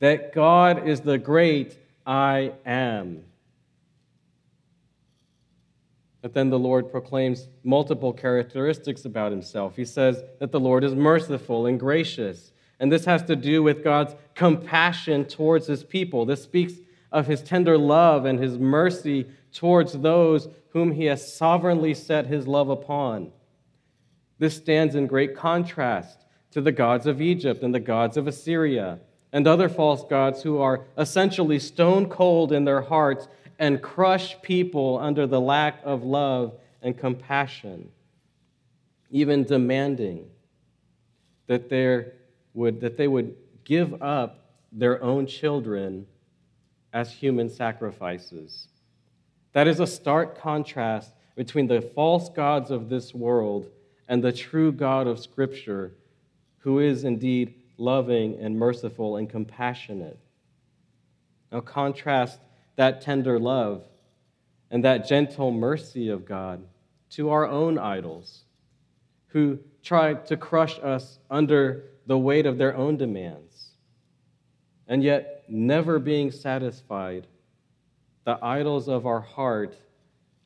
That 0.00 0.32
God 0.32 0.88
is 0.88 1.00
the 1.00 1.18
great 1.18 1.76
I 2.06 2.52
am. 2.64 3.24
But 6.22 6.34
then 6.34 6.50
the 6.50 6.58
Lord 6.58 6.90
proclaims 6.90 7.48
multiple 7.64 8.12
characteristics 8.12 9.04
about 9.04 9.32
himself. 9.32 9.76
He 9.76 9.84
says 9.84 10.22
that 10.38 10.52
the 10.52 10.60
Lord 10.60 10.84
is 10.84 10.94
merciful 10.94 11.66
and 11.66 11.80
gracious. 11.80 12.52
And 12.78 12.92
this 12.92 13.04
has 13.06 13.22
to 13.24 13.36
do 13.36 13.62
with 13.62 13.84
God's 13.84 14.14
compassion 14.34 15.24
towards 15.24 15.66
his 15.66 15.84
people. 15.84 16.26
This 16.26 16.42
speaks 16.42 16.74
of 17.12 17.26
his 17.26 17.42
tender 17.42 17.76
love 17.78 18.24
and 18.24 18.38
his 18.38 18.58
mercy 18.58 19.26
towards 19.52 19.94
those 19.94 20.48
whom 20.70 20.92
he 20.92 21.06
has 21.06 21.34
sovereignly 21.34 21.94
set 21.94 22.26
his 22.26 22.46
love 22.46 22.68
upon. 22.68 23.32
This 24.38 24.56
stands 24.56 24.94
in 24.94 25.06
great 25.06 25.36
contrast 25.36 26.24
to 26.52 26.60
the 26.60 26.72
gods 26.72 27.06
of 27.06 27.20
Egypt 27.20 27.62
and 27.62 27.74
the 27.74 27.80
gods 27.80 28.16
of 28.16 28.26
Assyria 28.26 29.00
and 29.32 29.46
other 29.46 29.68
false 29.68 30.04
gods 30.04 30.42
who 30.42 30.58
are 30.58 30.86
essentially 30.96 31.58
stone 31.58 32.08
cold 32.08 32.52
in 32.52 32.64
their 32.64 32.82
hearts 32.82 33.28
and 33.60 33.82
crush 33.82 34.40
people 34.40 34.98
under 34.98 35.26
the 35.26 35.40
lack 35.40 35.80
of 35.84 36.02
love 36.02 36.54
and 36.80 36.96
compassion, 36.96 37.90
even 39.10 39.44
demanding 39.44 40.26
that, 41.46 41.68
there 41.68 42.14
would, 42.54 42.80
that 42.80 42.96
they 42.96 43.06
would 43.06 43.36
give 43.64 44.02
up 44.02 44.54
their 44.72 45.00
own 45.02 45.26
children 45.26 46.06
as 46.94 47.12
human 47.12 47.50
sacrifices. 47.50 48.68
That 49.52 49.68
is 49.68 49.78
a 49.78 49.86
stark 49.86 50.40
contrast 50.40 51.12
between 51.36 51.66
the 51.66 51.82
false 51.82 52.30
gods 52.30 52.70
of 52.70 52.88
this 52.88 53.12
world 53.12 53.68
and 54.08 54.24
the 54.24 54.32
true 54.32 54.72
God 54.72 55.06
of 55.06 55.20
Scripture, 55.20 55.92
who 56.60 56.78
is 56.78 57.04
indeed 57.04 57.54
loving 57.76 58.38
and 58.40 58.58
merciful 58.58 59.16
and 59.16 59.28
compassionate. 59.28 60.18
Now, 61.52 61.60
contrast 61.60 62.40
that 62.80 63.02
tender 63.02 63.38
love 63.38 63.84
and 64.70 64.84
that 64.84 65.06
gentle 65.06 65.50
mercy 65.50 66.08
of 66.08 66.24
God 66.24 66.64
to 67.10 67.28
our 67.28 67.46
own 67.46 67.76
idols 67.76 68.44
who 69.26 69.58
try 69.82 70.14
to 70.14 70.34
crush 70.34 70.78
us 70.78 71.18
under 71.30 71.84
the 72.06 72.16
weight 72.16 72.46
of 72.46 72.56
their 72.56 72.74
own 72.74 72.96
demands. 72.96 73.72
And 74.88 75.04
yet, 75.04 75.44
never 75.46 75.98
being 75.98 76.30
satisfied, 76.30 77.26
the 78.24 78.42
idols 78.42 78.88
of 78.88 79.04
our 79.04 79.20
heart 79.20 79.76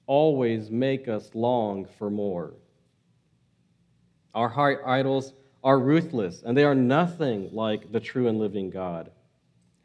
always 0.08 0.72
make 0.72 1.06
us 1.06 1.30
long 1.34 1.86
for 1.86 2.10
more. 2.10 2.54
Our 4.34 4.48
heart 4.48 4.82
idols 4.84 5.34
are 5.62 5.78
ruthless, 5.78 6.42
and 6.42 6.56
they 6.56 6.64
are 6.64 6.74
nothing 6.74 7.50
like 7.52 7.92
the 7.92 8.00
true 8.00 8.26
and 8.26 8.40
living 8.40 8.70
God. 8.70 9.12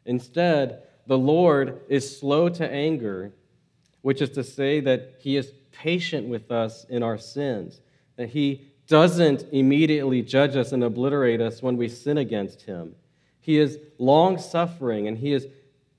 Instead, 0.04 0.82
the 1.06 1.18
Lord 1.18 1.80
is 1.88 2.18
slow 2.18 2.48
to 2.48 2.70
anger, 2.70 3.32
which 4.02 4.22
is 4.22 4.30
to 4.30 4.44
say 4.44 4.80
that 4.80 5.14
he 5.18 5.36
is 5.36 5.52
patient 5.72 6.28
with 6.28 6.50
us 6.50 6.84
in 6.88 7.02
our 7.02 7.18
sins, 7.18 7.80
that 8.16 8.30
he 8.30 8.70
doesn't 8.86 9.44
immediately 9.52 10.22
judge 10.22 10.56
us 10.56 10.72
and 10.72 10.82
obliterate 10.82 11.40
us 11.40 11.62
when 11.62 11.76
we 11.76 11.88
sin 11.88 12.18
against 12.18 12.62
him. 12.62 12.94
He 13.40 13.58
is 13.58 13.78
long 13.98 14.38
suffering 14.38 15.08
and 15.08 15.16
he 15.16 15.32
is 15.32 15.46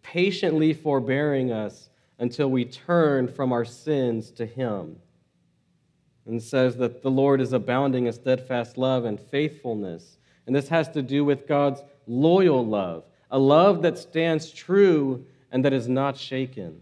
patiently 0.04 0.74
forbearing 0.74 1.52
us 1.52 1.90
until 2.20 2.50
we 2.50 2.66
turn 2.66 3.28
from 3.28 3.52
our 3.52 3.66
sins 3.66 4.30
to 4.32 4.46
him. 4.46 4.98
And 6.26 6.42
says 6.42 6.78
that 6.78 7.02
the 7.02 7.10
Lord 7.10 7.42
is 7.42 7.52
abounding 7.52 8.06
in 8.06 8.14
steadfast 8.14 8.78
love 8.78 9.06
and 9.06 9.20
faithfulness. 9.20 10.18
And 10.46 10.56
this 10.56 10.68
has 10.68 10.88
to 10.90 11.02
do 11.02 11.26
with 11.26 11.48
God's 11.48 11.82
loyal 12.06 12.66
love 12.66 13.06
a 13.32 13.40
love 13.40 13.82
that 13.82 13.98
stands 13.98 14.52
true 14.52 15.26
and 15.52 15.66
that 15.66 15.74
is 15.74 15.88
not 15.88 16.18
shaken. 16.18 16.82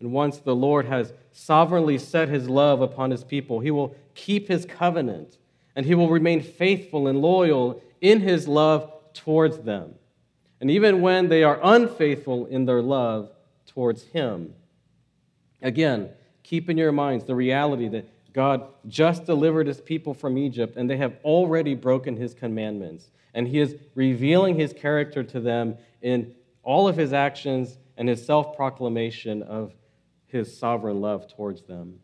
And 0.00 0.12
once 0.12 0.38
the 0.38 0.56
Lord 0.56 0.86
has 0.86 1.12
sovereignly 1.32 1.98
set 1.98 2.28
his 2.28 2.48
love 2.48 2.80
upon 2.80 3.10
his 3.10 3.24
people, 3.24 3.60
he 3.60 3.70
will 3.70 3.94
keep 4.14 4.48
his 4.48 4.64
covenant 4.64 5.38
and 5.76 5.84
he 5.84 5.94
will 5.94 6.08
remain 6.08 6.40
faithful 6.40 7.06
and 7.06 7.20
loyal 7.20 7.82
in 8.00 8.20
his 8.20 8.48
love 8.48 8.92
towards 9.12 9.58
them. 9.58 9.94
And 10.60 10.70
even 10.70 11.02
when 11.02 11.28
they 11.28 11.44
are 11.44 11.60
unfaithful 11.62 12.46
in 12.46 12.64
their 12.64 12.82
love 12.82 13.30
towards 13.66 14.04
him. 14.04 14.54
Again, 15.62 16.10
keep 16.42 16.70
in 16.70 16.76
your 16.76 16.92
minds 16.92 17.24
the 17.24 17.34
reality 17.34 17.88
that 17.88 18.08
God 18.32 18.66
just 18.86 19.24
delivered 19.24 19.66
his 19.66 19.80
people 19.80 20.14
from 20.14 20.38
Egypt 20.38 20.76
and 20.76 20.88
they 20.88 20.96
have 20.96 21.16
already 21.24 21.74
broken 21.74 22.16
his 22.16 22.34
commandments 22.34 23.10
and 23.34 23.46
he 23.46 23.58
is 23.58 23.76
revealing 23.94 24.56
his 24.56 24.72
character 24.72 25.22
to 25.22 25.40
them 25.40 25.76
in 26.02 26.34
all 26.62 26.88
of 26.88 26.96
his 26.96 27.12
actions 27.12 27.78
and 27.96 28.08
his 28.08 28.24
self 28.24 28.56
proclamation 28.56 29.42
of 29.42 29.74
his 30.26 30.56
sovereign 30.56 31.00
love 31.00 31.26
towards 31.34 31.62
them. 31.62 31.98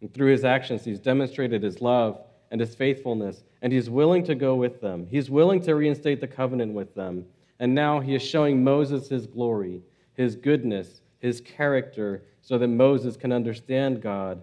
And 0.00 0.12
through 0.12 0.32
his 0.32 0.44
actions, 0.44 0.84
he's 0.84 1.00
demonstrated 1.00 1.62
his 1.62 1.80
love 1.80 2.20
and 2.50 2.60
his 2.60 2.74
faithfulness, 2.74 3.44
and 3.62 3.72
he's 3.72 3.88
willing 3.88 4.24
to 4.24 4.34
go 4.34 4.54
with 4.54 4.80
them. 4.80 5.06
He's 5.10 5.30
willing 5.30 5.62
to 5.62 5.74
reinstate 5.74 6.20
the 6.20 6.26
covenant 6.26 6.74
with 6.74 6.94
them. 6.94 7.24
And 7.58 7.74
now 7.74 8.00
he 8.00 8.14
is 8.14 8.22
showing 8.22 8.62
Moses 8.62 9.08
his 9.08 9.26
glory, 9.26 9.82
his 10.14 10.36
goodness, 10.36 11.00
his 11.18 11.40
character, 11.40 12.24
so 12.40 12.58
that 12.58 12.68
Moses 12.68 13.16
can 13.16 13.32
understand 13.32 14.02
God 14.02 14.42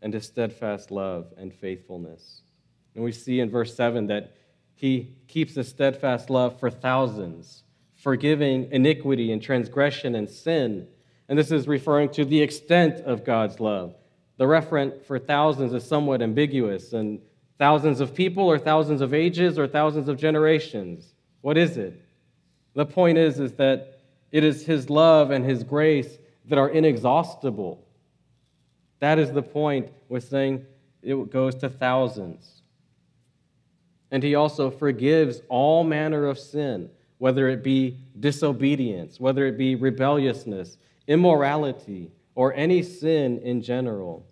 and 0.00 0.12
his 0.12 0.26
steadfast 0.26 0.90
love 0.90 1.32
and 1.36 1.54
faithfulness. 1.54 2.42
And 2.94 3.04
we 3.04 3.12
see 3.12 3.40
in 3.40 3.50
verse 3.50 3.74
7 3.74 4.06
that 4.08 4.34
he 4.74 5.14
keeps 5.28 5.56
a 5.56 5.64
steadfast 5.64 6.28
love 6.30 6.58
for 6.58 6.70
thousands, 6.70 7.62
forgiving 7.94 8.70
iniquity 8.72 9.32
and 9.32 9.40
transgression 9.40 10.14
and 10.14 10.28
sin. 10.28 10.88
And 11.28 11.38
this 11.38 11.50
is 11.50 11.68
referring 11.68 12.10
to 12.10 12.24
the 12.24 12.42
extent 12.42 13.04
of 13.04 13.24
God's 13.24 13.60
love. 13.60 13.94
The 14.38 14.44
referent 14.44 15.04
for 15.04 15.18
thousands 15.18 15.72
is 15.72 15.84
somewhat 15.84 16.20
ambiguous, 16.20 16.92
and 16.92 17.20
thousands 17.58 18.00
of 18.00 18.14
people, 18.14 18.44
or 18.44 18.58
thousands 18.58 19.00
of 19.00 19.14
ages, 19.14 19.58
or 19.58 19.68
thousands 19.68 20.08
of 20.08 20.16
generations. 20.16 21.14
What 21.42 21.56
is 21.56 21.76
it? 21.76 22.02
The 22.74 22.86
point 22.86 23.18
is, 23.18 23.38
is 23.38 23.52
that 23.54 24.00
it 24.32 24.42
is 24.42 24.64
his 24.64 24.90
love 24.90 25.30
and 25.30 25.44
his 25.44 25.62
grace 25.62 26.18
that 26.46 26.58
are 26.58 26.70
inexhaustible. 26.70 27.86
That 28.98 29.18
is 29.18 29.32
the 29.32 29.42
point 29.42 29.90
with 30.08 30.24
saying 30.24 30.64
it 31.02 31.30
goes 31.30 31.54
to 31.56 31.68
thousands. 31.68 32.61
And 34.12 34.22
he 34.22 34.34
also 34.34 34.70
forgives 34.70 35.40
all 35.48 35.82
manner 35.82 36.26
of 36.26 36.38
sin, 36.38 36.90
whether 37.18 37.48
it 37.48 37.64
be 37.64 37.96
disobedience, 38.20 39.18
whether 39.18 39.46
it 39.46 39.56
be 39.56 39.74
rebelliousness, 39.74 40.76
immorality, 41.08 42.12
or 42.34 42.52
any 42.52 42.82
sin 42.82 43.38
in 43.38 43.62
general. 43.62 44.24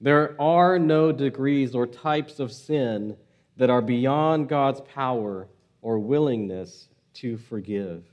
There 0.00 0.40
are 0.40 0.78
no 0.78 1.10
degrees 1.10 1.74
or 1.74 1.86
types 1.86 2.38
of 2.38 2.52
sin 2.52 3.16
that 3.56 3.70
are 3.70 3.80
beyond 3.80 4.50
God's 4.50 4.82
power 4.82 5.48
or 5.80 5.98
willingness 5.98 6.88
to 7.14 7.38
forgive. 7.38 8.04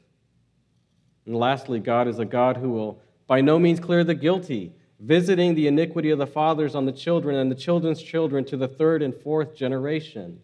And 1.26 1.36
lastly, 1.36 1.80
God 1.80 2.08
is 2.08 2.20
a 2.20 2.26
God 2.26 2.56
who 2.56 2.70
will 2.70 3.02
by 3.28 3.42
no 3.42 3.60
means 3.60 3.82
clear 3.82 4.06
the 4.06 4.16
guilty, 4.16 4.72
visiting 5.02 5.56
the 5.56 5.68
iniquity 5.68 6.10
of 6.10 6.20
the 6.20 6.28
fathers 6.28 6.74
on 6.74 6.86
the 6.86 6.92
children 6.94 7.36
and 7.36 7.52
the 7.52 7.56
children's 7.56 8.02
children 8.02 8.46
to 8.46 8.56
the 8.56 8.68
third 8.68 9.02
and 9.02 9.14
fourth 9.14 9.56
generation. 9.56 10.40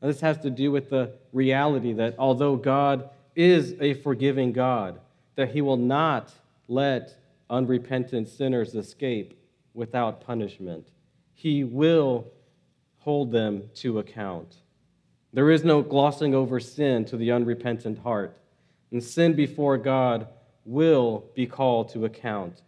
Now, 0.00 0.08
this 0.08 0.20
has 0.20 0.38
to 0.38 0.50
do 0.50 0.70
with 0.72 0.90
the 0.90 1.12
reality 1.32 1.92
that 1.94 2.14
although 2.18 2.56
God 2.56 3.10
is 3.36 3.74
a 3.80 3.94
forgiving 3.94 4.52
God, 4.52 5.00
that 5.36 5.50
he 5.50 5.60
will 5.60 5.76
not 5.76 6.32
let 6.68 7.16
unrepentant 7.48 8.28
sinners 8.28 8.74
escape 8.74 9.38
without 9.74 10.20
punishment. 10.20 10.88
He 11.34 11.64
will 11.64 12.26
hold 12.98 13.32
them 13.32 13.70
to 13.74 13.98
account. 13.98 14.56
There 15.32 15.50
is 15.50 15.64
no 15.64 15.82
glossing 15.82 16.34
over 16.34 16.60
sin 16.60 17.04
to 17.06 17.16
the 17.16 17.32
unrepentant 17.32 17.98
heart, 17.98 18.36
and 18.90 19.02
sin 19.02 19.34
before 19.34 19.78
God 19.78 20.28
will 20.64 21.24
be 21.34 21.46
called 21.46 21.88
to 21.90 22.04
account. 22.04 22.62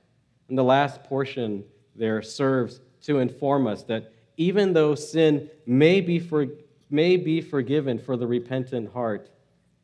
And 0.48 0.56
the 0.56 0.64
last 0.64 1.02
portion 1.04 1.64
there 1.94 2.22
serves 2.22 2.80
to 3.02 3.18
inform 3.18 3.66
us 3.66 3.82
that 3.84 4.12
even 4.36 4.72
though 4.72 4.94
sin 4.94 5.50
may 5.66 6.00
be 6.00 6.18
for, 6.18 6.46
may 6.92 7.16
be 7.16 7.40
forgiven 7.40 7.98
for 7.98 8.16
the 8.16 8.26
repentant 8.26 8.92
heart. 8.92 9.30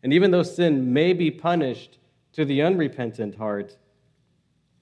And 0.02 0.12
even 0.12 0.30
though 0.30 0.42
sin 0.42 0.92
may 0.92 1.12
be 1.12 1.30
punished 1.30 1.98
to 2.34 2.44
the 2.44 2.62
unrepentant 2.62 3.34
heart, 3.34 3.76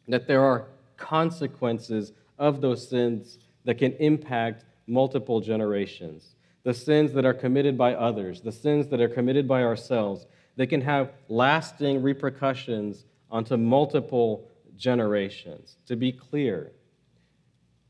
that 0.09 0.27
there 0.27 0.43
are 0.43 0.67
consequences 0.97 2.13
of 2.39 2.61
those 2.61 2.89
sins 2.89 3.39
that 3.65 3.79
can 3.79 3.93
impact 3.95 4.65
multiple 4.87 5.41
generations. 5.41 6.35
The 6.65 6.75
sins 6.75 7.13
that 7.13 7.25
are 7.25 7.35
committed 7.35 7.79
by 7.79 7.95
others, 7.95 8.41
the 8.41 8.53
sins 8.53 8.89
that 8.89 9.01
are 9.01 9.09
committed 9.09 9.47
by 9.47 9.63
ourselves, 9.63 10.27
they 10.57 10.67
can 10.67 10.81
have 10.81 11.13
lasting 11.29 12.03
repercussions 12.03 13.05
onto 13.31 13.57
multiple 13.57 14.49
generations. 14.77 15.77
To 15.87 15.97
be 15.97 16.13
clear, 16.13 16.73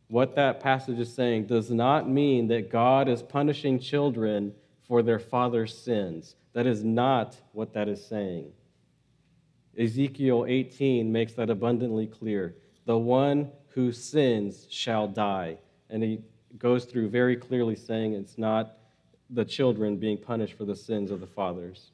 what 0.09 0.37
that 0.37 0.61
passage 0.61 0.99
is 0.99 1.13
saying 1.13 1.47
does 1.47 1.71
not 1.71 2.09
mean 2.09 2.49
that 2.49 2.71
God 2.71 3.09
is 3.09 3.23
punishing 3.23 3.79
children 3.79 4.53
for 4.87 5.03
their 5.03 5.19
father's 5.19 5.77
sins. 5.77 6.37
That 6.53 6.67
is 6.67 6.85
not 6.85 7.37
what 7.53 7.73
that 7.75 7.89
is 7.89 8.05
saying. 8.05 8.53
Ezekiel 9.79 10.47
18 10.49 11.11
makes 11.11 11.35
that 11.35 11.51
abundantly 11.51 12.07
clear. 12.07 12.55
The 12.87 12.97
one 12.97 13.51
who 13.69 13.93
sins 13.93 14.67
shall 14.71 15.09
die. 15.09 15.59
And 15.91 16.03
he 16.03 16.21
goes 16.59 16.85
through 16.85 17.11
very 17.11 17.37
clearly 17.37 17.77
saying 17.77 18.15
it's 18.15 18.39
not 18.39 18.79
the 19.31 19.45
children 19.45 19.97
being 19.97 20.17
punished 20.17 20.57
for 20.57 20.65
the 20.65 20.77
sins 20.77 21.11
of 21.11 21.21
the 21.21 21.27
fathers. 21.27 21.91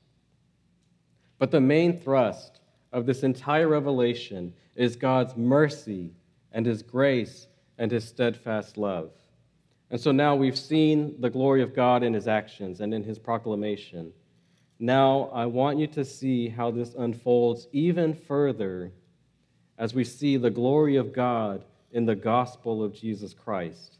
But 1.39 1.51
the 1.51 1.61
main 1.61 1.99
thrust 1.99 2.61
of 2.93 3.07
this 3.07 3.23
entire 3.23 3.69
revelation 3.69 4.53
is 4.77 4.97
God's 4.97 5.37
mercy 5.37 6.13
and 6.53 6.67
his 6.67 6.83
grace 6.83 7.49
and 7.83 7.91
his 7.91 8.07
steadfast 8.07 8.79
love. 8.79 9.11
And 9.91 10.01
so 10.01 10.13
now 10.13 10.37
we've 10.37 10.57
seen 10.57 11.17
the 11.19 11.29
glory 11.29 11.63
of 11.63 11.75
God 11.75 12.05
in 12.05 12.15
his 12.15 12.29
actions 12.29 12.81
and 12.81 12.95
in 12.95 13.03
his 13.03 13.19
proclamation. 13.19 14.13
Now 14.79 15.31
I 15.35 15.47
want 15.47 15.81
you 15.81 15.89
to 15.89 16.05
see 16.05 16.49
how 16.49 16.71
this 16.71 16.95
unfolds 16.95 17.67
even 17.73 18.15
further 18.15 18.93
as 19.79 19.95
we 19.95 20.05
see 20.05 20.37
the 20.37 20.49
glory 20.49 20.95
of 20.95 21.13
God 21.13 21.65
in 21.91 22.07
the 22.07 22.15
gospel 22.15 22.85
of 22.85 22.95
Jesus 22.95 23.35
Christ. 23.35 23.99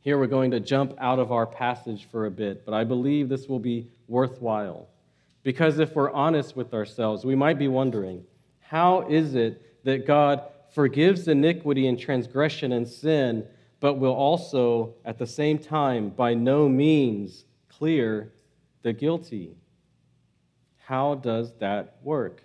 Here 0.00 0.18
we're 0.18 0.26
going 0.26 0.50
to 0.50 0.58
jump 0.58 0.94
out 0.98 1.20
of 1.20 1.30
our 1.30 1.46
passage 1.46 2.08
for 2.10 2.26
a 2.26 2.30
bit, 2.30 2.66
but 2.66 2.74
I 2.74 2.82
believe 2.82 3.28
this 3.28 3.46
will 3.46 3.60
be 3.60 3.86
worthwhile. 4.08 4.88
Because 5.44 5.78
if 5.78 5.94
we're 5.94 6.10
honest 6.10 6.56
with 6.56 6.74
ourselves, 6.74 7.24
we 7.24 7.36
might 7.36 7.56
be 7.56 7.68
wondering 7.68 8.24
how 8.58 9.08
is 9.08 9.36
it 9.36 9.84
that 9.84 10.08
God 10.08 10.42
forgives 10.72 11.28
iniquity 11.28 11.86
and 11.86 11.98
transgression 11.98 12.72
and 12.72 12.86
sin, 12.86 13.46
but 13.80 13.94
will 13.94 14.12
also, 14.12 14.94
at 15.04 15.18
the 15.18 15.26
same 15.26 15.58
time, 15.58 16.10
by 16.10 16.34
no 16.34 16.68
means 16.68 17.44
clear 17.68 18.32
the 18.82 18.92
guilty? 18.92 19.56
How 20.78 21.14
does 21.14 21.52
that 21.58 21.96
work? 22.02 22.42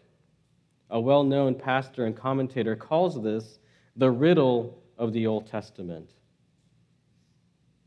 A 0.90 1.00
well 1.00 1.24
known 1.24 1.56
pastor 1.56 2.06
and 2.06 2.16
commentator 2.16 2.76
calls 2.76 3.22
this 3.22 3.60
the 3.96 4.12
riddle 4.12 4.82
of 4.98 5.14
the 5.14 5.28
Old 5.28 5.48
Testament. 5.48 6.12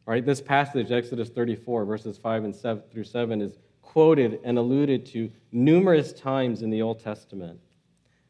Right? 0.04 0.24
This 0.24 0.40
passage, 0.40 0.90
Exodus 0.90 1.28
34, 1.28 1.84
verses 1.84 2.16
5 2.16 2.44
and 2.44 2.56
7 2.56 2.82
through 2.90 3.04
7, 3.04 3.42
is 3.42 3.58
quoted 3.82 4.40
and 4.42 4.58
alluded 4.58 5.04
to 5.06 5.30
numerous 5.52 6.12
times 6.12 6.62
in 6.62 6.70
the 6.70 6.82
Old 6.82 6.98
Testament. 7.02 7.60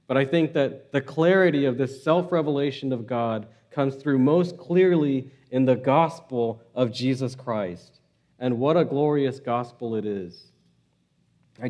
But 0.09 0.16
I 0.16 0.24
think 0.24 0.54
that 0.54 0.90
the 0.90 1.02
clarity 1.02 1.66
of 1.66 1.78
this 1.78 2.02
self 2.02 2.32
revelation 2.32 2.92
of 2.92 3.06
God 3.06 3.46
comes 3.70 3.94
through 3.94 4.18
most 4.18 4.59
clearly 4.59 5.30
in 5.52 5.66
the 5.66 5.76
gospel 5.76 6.62
of 6.74 6.90
Jesus 6.90 7.36
Christ. 7.36 8.00
And 8.40 8.59
what 8.59 8.76
a 8.76 8.84
glorious 8.84 9.38
gospel 9.38 9.94
it 9.94 10.06
is. 10.06 10.50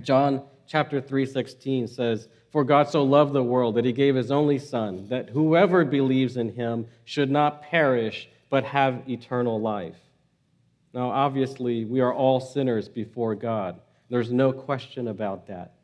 John 0.03 0.43
chapter 0.67 1.01
3:16 1.01 1.89
says, 1.89 2.29
"For 2.51 2.63
God 2.63 2.89
so 2.89 3.03
loved 3.03 3.33
the 3.33 3.43
world 3.43 3.75
that 3.75 3.85
he 3.85 3.93
gave 3.93 4.15
his 4.15 4.31
only 4.31 4.59
son, 4.59 5.09
that 5.09 5.31
whoever 5.31 5.85
believes 5.85 6.37
in 6.37 6.51
him 6.51 6.87
should 7.05 7.31
not 7.31 7.63
perish 7.63 8.29
but 8.51 8.65
have 8.65 9.09
eternal 9.09 9.61
life." 9.61 10.01
Now, 10.95 11.11
obviously, 11.11 11.85
we 11.85 12.01
are 12.01 12.15
all 12.15 12.39
sinners 12.39 12.89
before 12.89 13.35
God. 13.35 13.81
There's 14.09 14.33
no 14.33 14.53
question 14.53 15.09
about 15.09 15.47
that. 15.49 15.75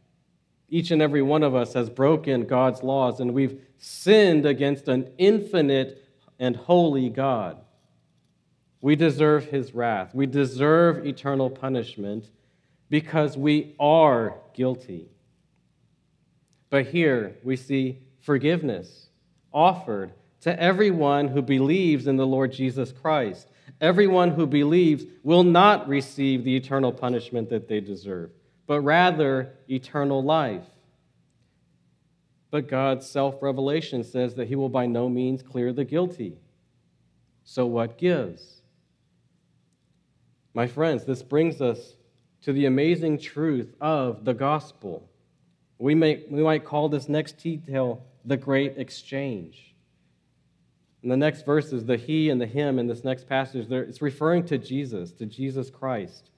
Each 0.75 0.91
and 0.91 1.01
every 1.01 1.23
one 1.23 1.45
of 1.45 1.55
us 1.55 1.75
has 1.75 1.89
broken 1.89 2.47
God's 2.47 2.83
laws, 2.83 3.21
and 3.21 3.33
we've 3.33 3.61
sinned 3.79 4.45
against 4.45 4.89
an 4.89 5.09
infinite 5.19 6.05
and 6.41 6.57
holy 6.57 7.09
God. 7.09 7.59
We 8.81 8.97
deserve 8.97 9.45
his 9.45 9.73
wrath. 9.73 10.13
We 10.17 10.27
deserve 10.27 11.07
eternal 11.07 11.49
punishment 11.49 12.29
because 12.91 13.37
we 13.37 13.77
are 13.79 14.35
guilty. 14.53 15.07
But 16.71 16.87
here 16.87 17.37
we 17.45 17.55
see 17.55 18.01
forgiveness 18.19 19.11
offered 19.53 20.13
to 20.41 20.61
everyone 20.61 21.29
who 21.29 21.41
believes 21.41 22.09
in 22.09 22.17
the 22.17 22.27
Lord 22.27 22.51
Jesus 22.51 22.91
Christ. 22.91 23.47
Everyone 23.81 24.33
who 24.33 24.45
believes 24.45 25.05
will 25.23 25.45
not 25.45 25.87
receive 25.87 26.43
the 26.43 26.57
eternal 26.57 26.91
punishment 26.91 27.49
that 27.51 27.69
they 27.69 27.79
deserve, 27.79 28.33
but 28.67 28.81
rather 28.81 29.53
eternal 29.69 30.23
life. 30.23 30.65
But 32.51 32.69
God's 32.69 33.07
self 33.07 33.43
revelation 33.43 34.05
says 34.05 34.35
that 34.35 34.49
he 34.49 34.55
will 34.55 34.69
by 34.69 34.87
no 34.87 35.09
means 35.09 35.43
clear 35.43 35.73
the 35.73 35.85
guilty. 35.85 36.39
So, 37.45 37.67
what 37.67 37.99
gives? 37.99 38.63
My 40.55 40.69
friends, 40.69 41.05
this 41.05 41.23
brings 41.23 41.61
us 41.61 41.97
to 42.43 42.53
the 42.53 42.67
amazing 42.67 43.19
truth 43.19 43.75
of 43.81 44.25
the 44.25 44.35
gospel. 44.35 45.09
We, 45.79 45.95
may, 45.95 46.23
we 46.31 46.43
might 46.43 46.65
call 46.65 46.89
this 46.89 47.09
next 47.09 47.33
detail 47.43 48.05
the 48.25 48.37
great 48.37 48.79
exchange. 48.79 49.75
In 51.03 51.09
the 51.09 51.17
next 51.17 51.45
verses, 51.45 51.85
the 51.85 51.97
he 51.97 52.31
and 52.31 52.41
the 52.41 52.47
him 52.47 52.79
in 52.79 52.87
this 52.87 53.05
next 53.05 53.29
passage, 53.29 53.67
it's 53.71 54.01
referring 54.01 54.45
to 54.47 54.59
Jesus, 54.59 55.13
to 55.13 55.27
Jesus 55.27 55.71
Christ. 55.71 56.31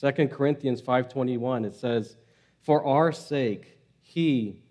2 0.00 0.30
Corinthians 0.30 0.80
5:21 0.80 1.66
it 1.66 1.74
says, 1.74 2.16
"For 2.60 2.82
our 2.86 3.12
sake 3.12 3.78
he 4.00 4.62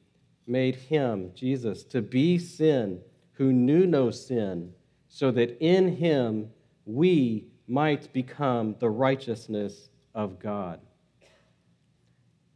made 0.48 0.76
him, 0.76 1.32
Jesus, 1.36 1.84
to 1.84 2.02
be 2.02 2.40
sin 2.40 3.02
who 3.34 3.54
knew 3.54 3.86
no 3.86 4.10
sin, 4.10 4.74
so 5.08 5.30
that 5.30 5.56
in 5.60 5.98
him 5.98 6.50
we 6.88 7.46
might 7.68 8.12
become 8.12 8.76
the 8.80 8.90
righteousness 8.90 9.92
of 10.16 10.40
God." 10.40 10.80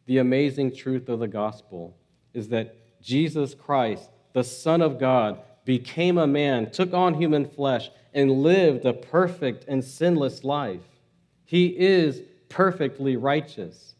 The 0.07 0.17
amazing 0.17 0.71
truth 0.71 1.09
of 1.09 1.19
the 1.19 1.27
gospel 1.27 1.95
is 2.33 2.49
that 2.49 2.75
Jesus 2.99 3.53
Christ, 3.53 4.09
the 4.33 4.43
Son 4.43 4.81
of 4.81 4.97
God, 4.97 5.39
became 5.63 6.17
a 6.17 6.25
man, 6.25 6.71
took 6.71 6.91
on 6.91 7.13
human 7.13 7.45
flesh, 7.45 7.91
and 8.15 8.41
lived 8.41 8.83
a 8.83 8.93
perfect 8.93 9.63
and 9.67 9.83
sinless 9.83 10.43
life. 10.43 10.99
He 11.45 11.67
is 11.77 12.23
perfectly 12.53 13.17
righteous. 13.17 13.95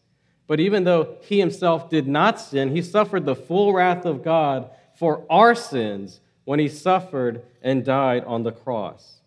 But 0.45 0.60
even 0.60 0.84
though 0.84 1.18
he 1.22 1.39
himself 1.39 1.89
did 1.89 2.08
not 2.08 2.39
sin, 2.39 2.76
he 2.76 2.82
suffered 2.82 3.26
the 3.26 3.36
full 3.36 3.74
wrath 3.74 4.06
of 4.06 4.24
God 4.24 4.70
for 4.95 5.26
our 5.30 5.56
sins 5.56 6.20
when 6.45 6.60
he 6.60 6.68
suffered 6.68 7.41
and 7.62 7.84
died 7.84 8.24
on 8.26 8.43
the 8.43 8.51
cross. 8.51 9.22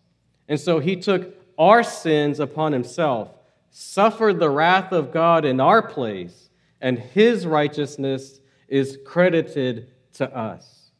And 0.47 0.59
so 0.59 0.79
he 0.79 0.95
took 0.95 1.35
our 1.57 1.83
sins 1.83 2.39
upon 2.39 2.71
himself, 2.71 3.31
suffered 3.69 4.39
the 4.39 4.49
wrath 4.49 4.93
of 4.93 5.11
God 5.11 5.43
in 5.43 5.59
our 5.59 5.81
place, 5.81 6.49
and 6.79 6.97
his 6.97 7.45
righteousness 7.45 8.39
is 8.69 8.97
credited 9.05 9.89
to 10.13 10.33
us. 10.35 10.91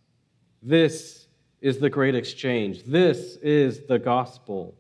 This 0.61 1.27
is 1.61 1.77
the 1.77 1.89
great 1.89 2.15
exchange. 2.15 2.83
This 2.83 3.37
is 3.37 3.85
the 3.87 3.99
gospel. 3.99 4.75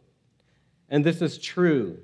And 0.89 1.05
this 1.05 1.21
is 1.21 1.37
true 1.37 1.99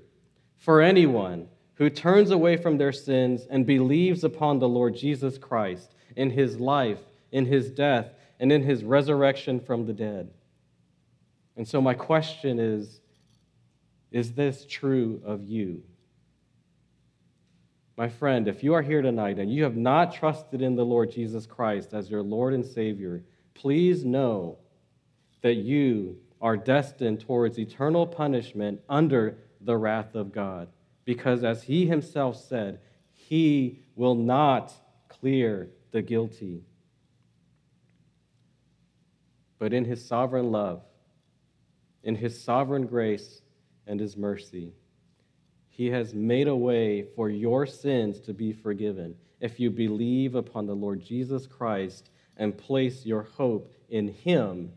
for 0.64 0.82
anyone 0.82 1.45
who 1.74 1.89
turns 1.89 2.32
away 2.32 2.55
from 2.55 2.78
their 2.78 2.93
sins 2.93 3.45
and 3.49 3.66
believes 3.66 4.24
upon 4.24 4.59
the 4.59 4.70
Lord 4.70 4.95
Jesus 4.95 5.38
Christ 5.38 5.93
in 6.16 6.30
his 6.30 6.57
life, 6.57 7.01
in 7.34 7.45
his 7.45 7.70
death, 7.70 8.14
and 8.39 8.49
in 8.49 8.64
his 8.64 8.82
resurrection 8.86 9.59
from 9.59 9.86
the 9.86 9.91
dead. 9.91 10.32
And 11.57 11.68
so, 11.68 11.82
my 11.82 11.93
question 11.93 12.59
is 12.59 13.01
Is 14.09 14.32
this 14.32 14.66
true 14.70 15.22
of 15.26 15.43
you? 15.43 15.84
My 17.97 18.07
friend, 18.07 18.47
if 18.47 18.64
you 18.64 18.74
are 18.74 18.82
here 18.82 19.01
tonight 19.01 19.39
and 19.39 19.51
you 19.51 19.64
have 19.64 19.76
not 19.76 20.14
trusted 20.14 20.61
in 20.61 20.78
the 20.78 20.86
Lord 20.86 21.11
Jesus 21.11 21.45
Christ 21.45 21.93
as 21.93 22.09
your 22.09 22.24
Lord 22.24 22.53
and 22.53 22.66
Savior, 22.66 23.22
please 23.53 24.05
know 24.05 24.59
that 25.41 25.55
you 25.55 26.16
are 26.41 26.55
destined 26.55 27.20
towards 27.20 27.59
eternal 27.59 28.07
punishment 28.07 28.80
under 28.88 29.38
the 29.66 29.78
wrath 29.78 30.16
of 30.16 30.32
God. 30.32 30.70
Because 31.05 31.43
as 31.43 31.64
he 31.64 31.86
himself 31.86 32.41
said, 32.41 32.80
he 33.14 33.80
will 33.95 34.16
not 34.16 34.74
clear 35.09 35.70
the 35.91 36.01
guilty. 36.01 36.64
But 39.59 39.74
in 39.74 39.86
his 39.86 40.05
sovereign 40.05 40.51
love, 40.51 40.84
in 42.03 42.16
his 42.16 42.41
sovereign 42.41 42.86
grace 42.86 43.41
and 43.88 43.99
his 43.99 44.18
mercy, 44.18 44.74
He 45.70 45.88
has 45.88 46.14
made 46.14 46.47
a 46.47 46.55
way 46.55 47.07
for 47.16 47.30
your 47.30 47.66
sins 47.66 48.20
to 48.22 48.34
be 48.34 48.53
forgiven 48.53 49.16
if 49.39 49.59
you 49.59 49.72
believe 49.72 50.36
upon 50.36 50.68
the 50.68 50.76
Lord 50.76 51.01
Jesus 51.01 51.47
Christ 51.47 52.09
and 52.38 52.57
place 52.57 53.05
your 53.05 53.24
hope 53.24 53.74
in 53.89 54.07
Him 54.07 54.72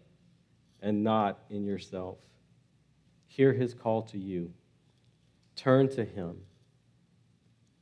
and 0.81 1.05
not 1.05 1.39
in 1.51 1.65
yourself. 1.65 2.19
Hear 3.27 3.53
His 3.53 3.75
call 3.75 4.03
to 4.03 4.19
you. 4.19 4.53
Turn 5.57 5.89
to 5.91 6.05
Him. 6.05 6.37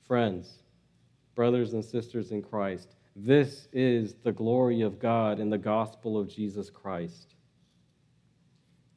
Friends, 0.07 0.63
brothers 1.35 1.75
and 1.75 1.85
sisters 1.85 2.31
in 2.31 2.41
Christ, 2.41 2.95
this 3.17 3.69
is 3.73 4.15
the 4.23 4.33
glory 4.33 4.81
of 4.83 4.99
God 4.99 5.41
in 5.41 5.51
the 5.51 5.59
gospel 5.59 6.19
of 6.19 6.29
Jesus 6.29 6.71
Christ. 6.71 7.35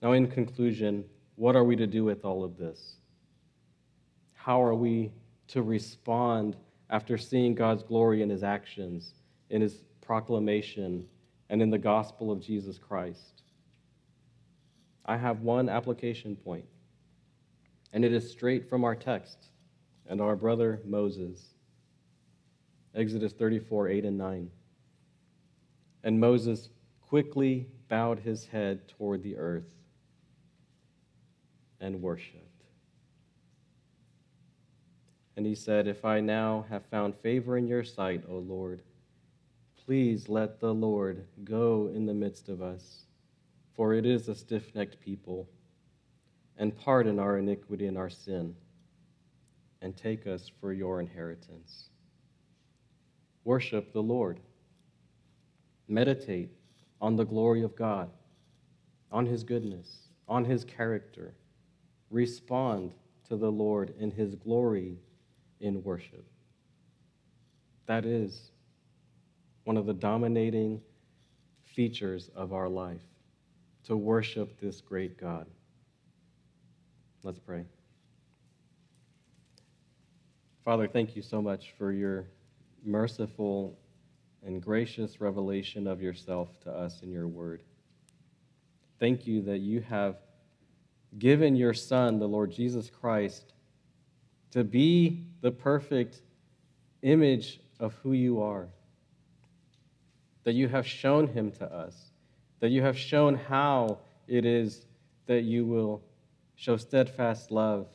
Now, 0.02 0.14
in 0.14 0.28
conclusion, 0.28 1.06
what 1.36 1.56
are 1.56 1.64
we 1.64 1.76
to 1.76 1.88
do 1.88 2.04
with 2.04 2.24
all 2.24 2.44
of 2.44 2.58
this? 2.58 2.98
How 4.34 4.62
are 4.62 4.76
we 4.76 5.12
to 5.50 5.62
respond 5.62 6.56
after 6.90 7.18
seeing 7.18 7.54
God's 7.54 7.84
glory 7.84 8.22
in 8.22 8.30
his 8.30 8.44
actions, 8.44 9.14
in 9.50 9.62
his 9.62 9.84
proclamation, 10.02 11.06
and 11.50 11.62
in 11.62 11.70
the 11.70 11.78
gospel 11.78 12.32
of 12.32 12.42
Jesus 12.42 12.78
Christ? 12.78 13.44
I 15.06 15.18
have 15.18 15.42
one 15.42 15.70
application 15.70 16.36
point, 16.36 16.66
and 17.94 18.04
it 18.04 18.14
is 18.14 18.30
straight 18.30 18.70
from 18.70 18.84
our 18.84 18.96
text 18.96 19.48
and 20.08 20.22
our 20.22 20.36
brother 20.36 20.82
Moses. 20.86 21.42
Exodus 22.96 23.34
34, 23.34 23.90
8 23.90 24.06
and 24.06 24.18
9. 24.18 24.50
And 26.04 26.20
Moses 26.20 26.70
quickly 27.02 27.68
bowed 27.88 28.20
his 28.20 28.46
head 28.46 28.88
toward 28.88 29.24
the 29.24 29.38
earth 29.38 29.70
and 31.80 32.02
worshiped. 32.02 32.44
And 35.36 35.46
he 35.46 35.54
said, 35.54 35.88
If 35.88 36.04
I 36.04 36.20
now 36.20 36.66
have 36.70 36.86
found 36.88 37.16
favor 37.16 37.58
in 37.58 37.68
your 37.68 37.84
sight, 37.84 38.24
O 38.28 38.38
Lord, 38.38 38.82
please 39.86 40.28
let 40.28 40.60
the 40.60 40.74
Lord 40.74 41.26
go 41.44 41.92
in 41.94 42.08
the 42.08 42.14
midst 42.14 42.50
of 42.50 42.62
us, 42.62 43.06
for 43.76 43.94
it 43.94 44.06
is 44.06 44.28
a 44.28 44.36
stiff 44.36 44.74
necked 44.74 45.00
people, 45.00 45.48
and 46.58 46.76
pardon 46.78 47.20
our 47.20 47.38
iniquity 47.38 47.88
and 47.88 47.98
our 47.98 48.10
sin, 48.10 48.56
and 49.82 49.96
take 49.96 50.26
us 50.26 50.52
for 50.60 50.74
your 50.74 51.00
inheritance. 51.00 51.90
Worship 53.44 53.94
the 53.94 54.02
Lord. 54.02 54.40
Meditate 55.88 56.52
on 57.00 57.16
the 57.16 57.26
glory 57.26 57.64
of 57.64 57.76
God, 57.76 58.10
on 59.12 59.26
his 59.26 59.44
goodness, 59.44 60.10
on 60.28 60.44
his 60.44 60.64
character 60.64 61.34
respond 62.10 62.94
to 63.28 63.36
the 63.36 63.52
Lord 63.52 63.94
in 64.00 64.12
his 64.12 64.36
glory 64.36 64.98
in 65.60 65.84
worship. 65.84 66.26
That 67.86 68.06
is 68.06 68.52
one 69.64 69.78
of 69.78 69.86
the 69.86 69.94
dominating 69.94 70.82
features 71.66 72.30
of 72.36 72.54
our 72.54 72.70
life 72.70 73.02
to 73.86 73.98
worship 73.98 74.60
this 74.60 74.82
great 74.82 75.20
God. 75.20 75.48
Let's 77.28 77.40
pray. 77.40 77.66
Father, 80.64 80.88
thank 80.88 81.14
you 81.14 81.22
so 81.22 81.42
much 81.42 81.74
for 81.78 81.92
your 81.92 82.30
merciful 82.86 83.78
and 84.46 84.62
gracious 84.62 85.20
revelation 85.20 85.88
of 85.88 86.02
yourself 86.02 86.58
to 86.62 86.72
us 86.72 87.02
in 87.04 87.12
your 87.12 87.28
word. 87.28 87.64
Thank 88.98 89.28
you 89.28 89.42
that 89.42 89.58
you 89.58 89.82
have 89.82 90.16
given 91.20 91.58
your 91.58 91.74
Son, 91.74 92.18
the 92.18 92.30
Lord 92.30 92.50
Jesus 92.50 92.90
Christ, 92.90 93.52
to 94.52 94.64
be 94.64 95.26
the 95.42 95.52
perfect 95.52 96.22
image 97.02 97.60
of 97.82 97.94
who 98.04 98.14
you 98.14 98.42
are. 98.42 98.70
That 100.46 100.54
you 100.54 100.70
have 100.70 100.88
shown 100.88 101.28
him 101.28 101.52
to 101.60 101.66
us. 101.66 102.14
That 102.62 102.70
you 102.70 102.84
have 102.84 102.98
shown 102.98 103.36
how 103.36 103.98
it 104.30 104.46
is 104.46 104.86
that 105.26 105.42
you 105.42 105.66
will 105.66 106.02
show 106.58 106.76
steadfast 106.76 107.52
love 107.52 107.88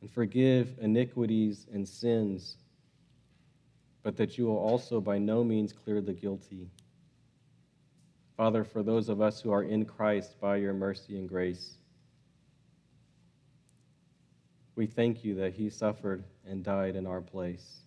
and 0.00 0.10
forgive 0.10 0.78
iniquities 0.80 1.66
and 1.72 1.86
sins, 1.86 2.56
but 4.02 4.16
that 4.16 4.38
you 4.38 4.46
will 4.46 4.56
also 4.56 5.00
by 5.00 5.18
no 5.18 5.44
means 5.44 5.72
clear 5.72 6.00
the 6.00 6.14
guilty. 6.14 6.70
Father, 8.36 8.64
for 8.64 8.82
those 8.82 9.08
of 9.10 9.20
us 9.20 9.40
who 9.40 9.52
are 9.52 9.62
in 9.62 9.84
Christ 9.84 10.40
by 10.40 10.56
your 10.56 10.72
mercy 10.72 11.18
and 11.18 11.28
grace, 11.28 11.76
we 14.76 14.86
thank 14.86 15.22
you 15.22 15.34
that 15.34 15.52
he 15.52 15.68
suffered 15.68 16.24
and 16.46 16.64
died 16.64 16.96
in 16.96 17.06
our 17.06 17.20
place, 17.20 17.80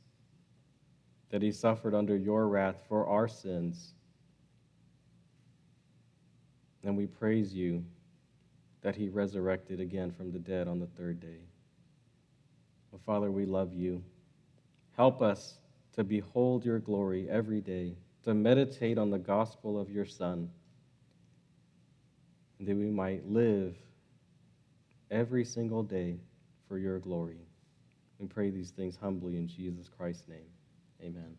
that 1.31 1.41
he 1.41 1.51
suffered 1.51 1.95
under 1.95 2.15
your 2.15 2.47
wrath 2.47 2.83
for 2.87 3.07
our 3.07 3.27
sins. 3.27 3.93
And 6.83 6.95
we 6.95 7.07
praise 7.07 7.53
you 7.53 7.83
that 8.81 8.95
he 8.95 9.09
resurrected 9.09 9.79
again 9.79 10.11
from 10.11 10.31
the 10.31 10.39
dead 10.39 10.67
on 10.67 10.79
the 10.79 10.87
third 10.87 11.19
day. 11.19 11.39
Well, 12.91 13.01
Father, 13.05 13.31
we 13.31 13.45
love 13.45 13.73
you. 13.73 14.03
Help 14.95 15.21
us 15.21 15.59
to 15.93 16.03
behold 16.03 16.65
your 16.65 16.79
glory 16.79 17.29
every 17.29 17.61
day, 17.61 17.95
to 18.23 18.33
meditate 18.33 18.97
on 18.97 19.09
the 19.09 19.19
gospel 19.19 19.79
of 19.79 19.89
your 19.89 20.05
Son, 20.05 20.49
and 22.57 22.67
that 22.67 22.75
we 22.75 22.89
might 22.89 23.29
live 23.29 23.75
every 25.11 25.45
single 25.45 25.83
day 25.83 26.17
for 26.67 26.77
your 26.77 26.99
glory. 26.99 27.39
We 28.19 28.27
pray 28.27 28.49
these 28.49 28.71
things 28.71 28.97
humbly 28.97 29.37
in 29.37 29.47
Jesus 29.47 29.89
Christ's 29.89 30.27
name. 30.27 30.49
Amen. 31.01 31.35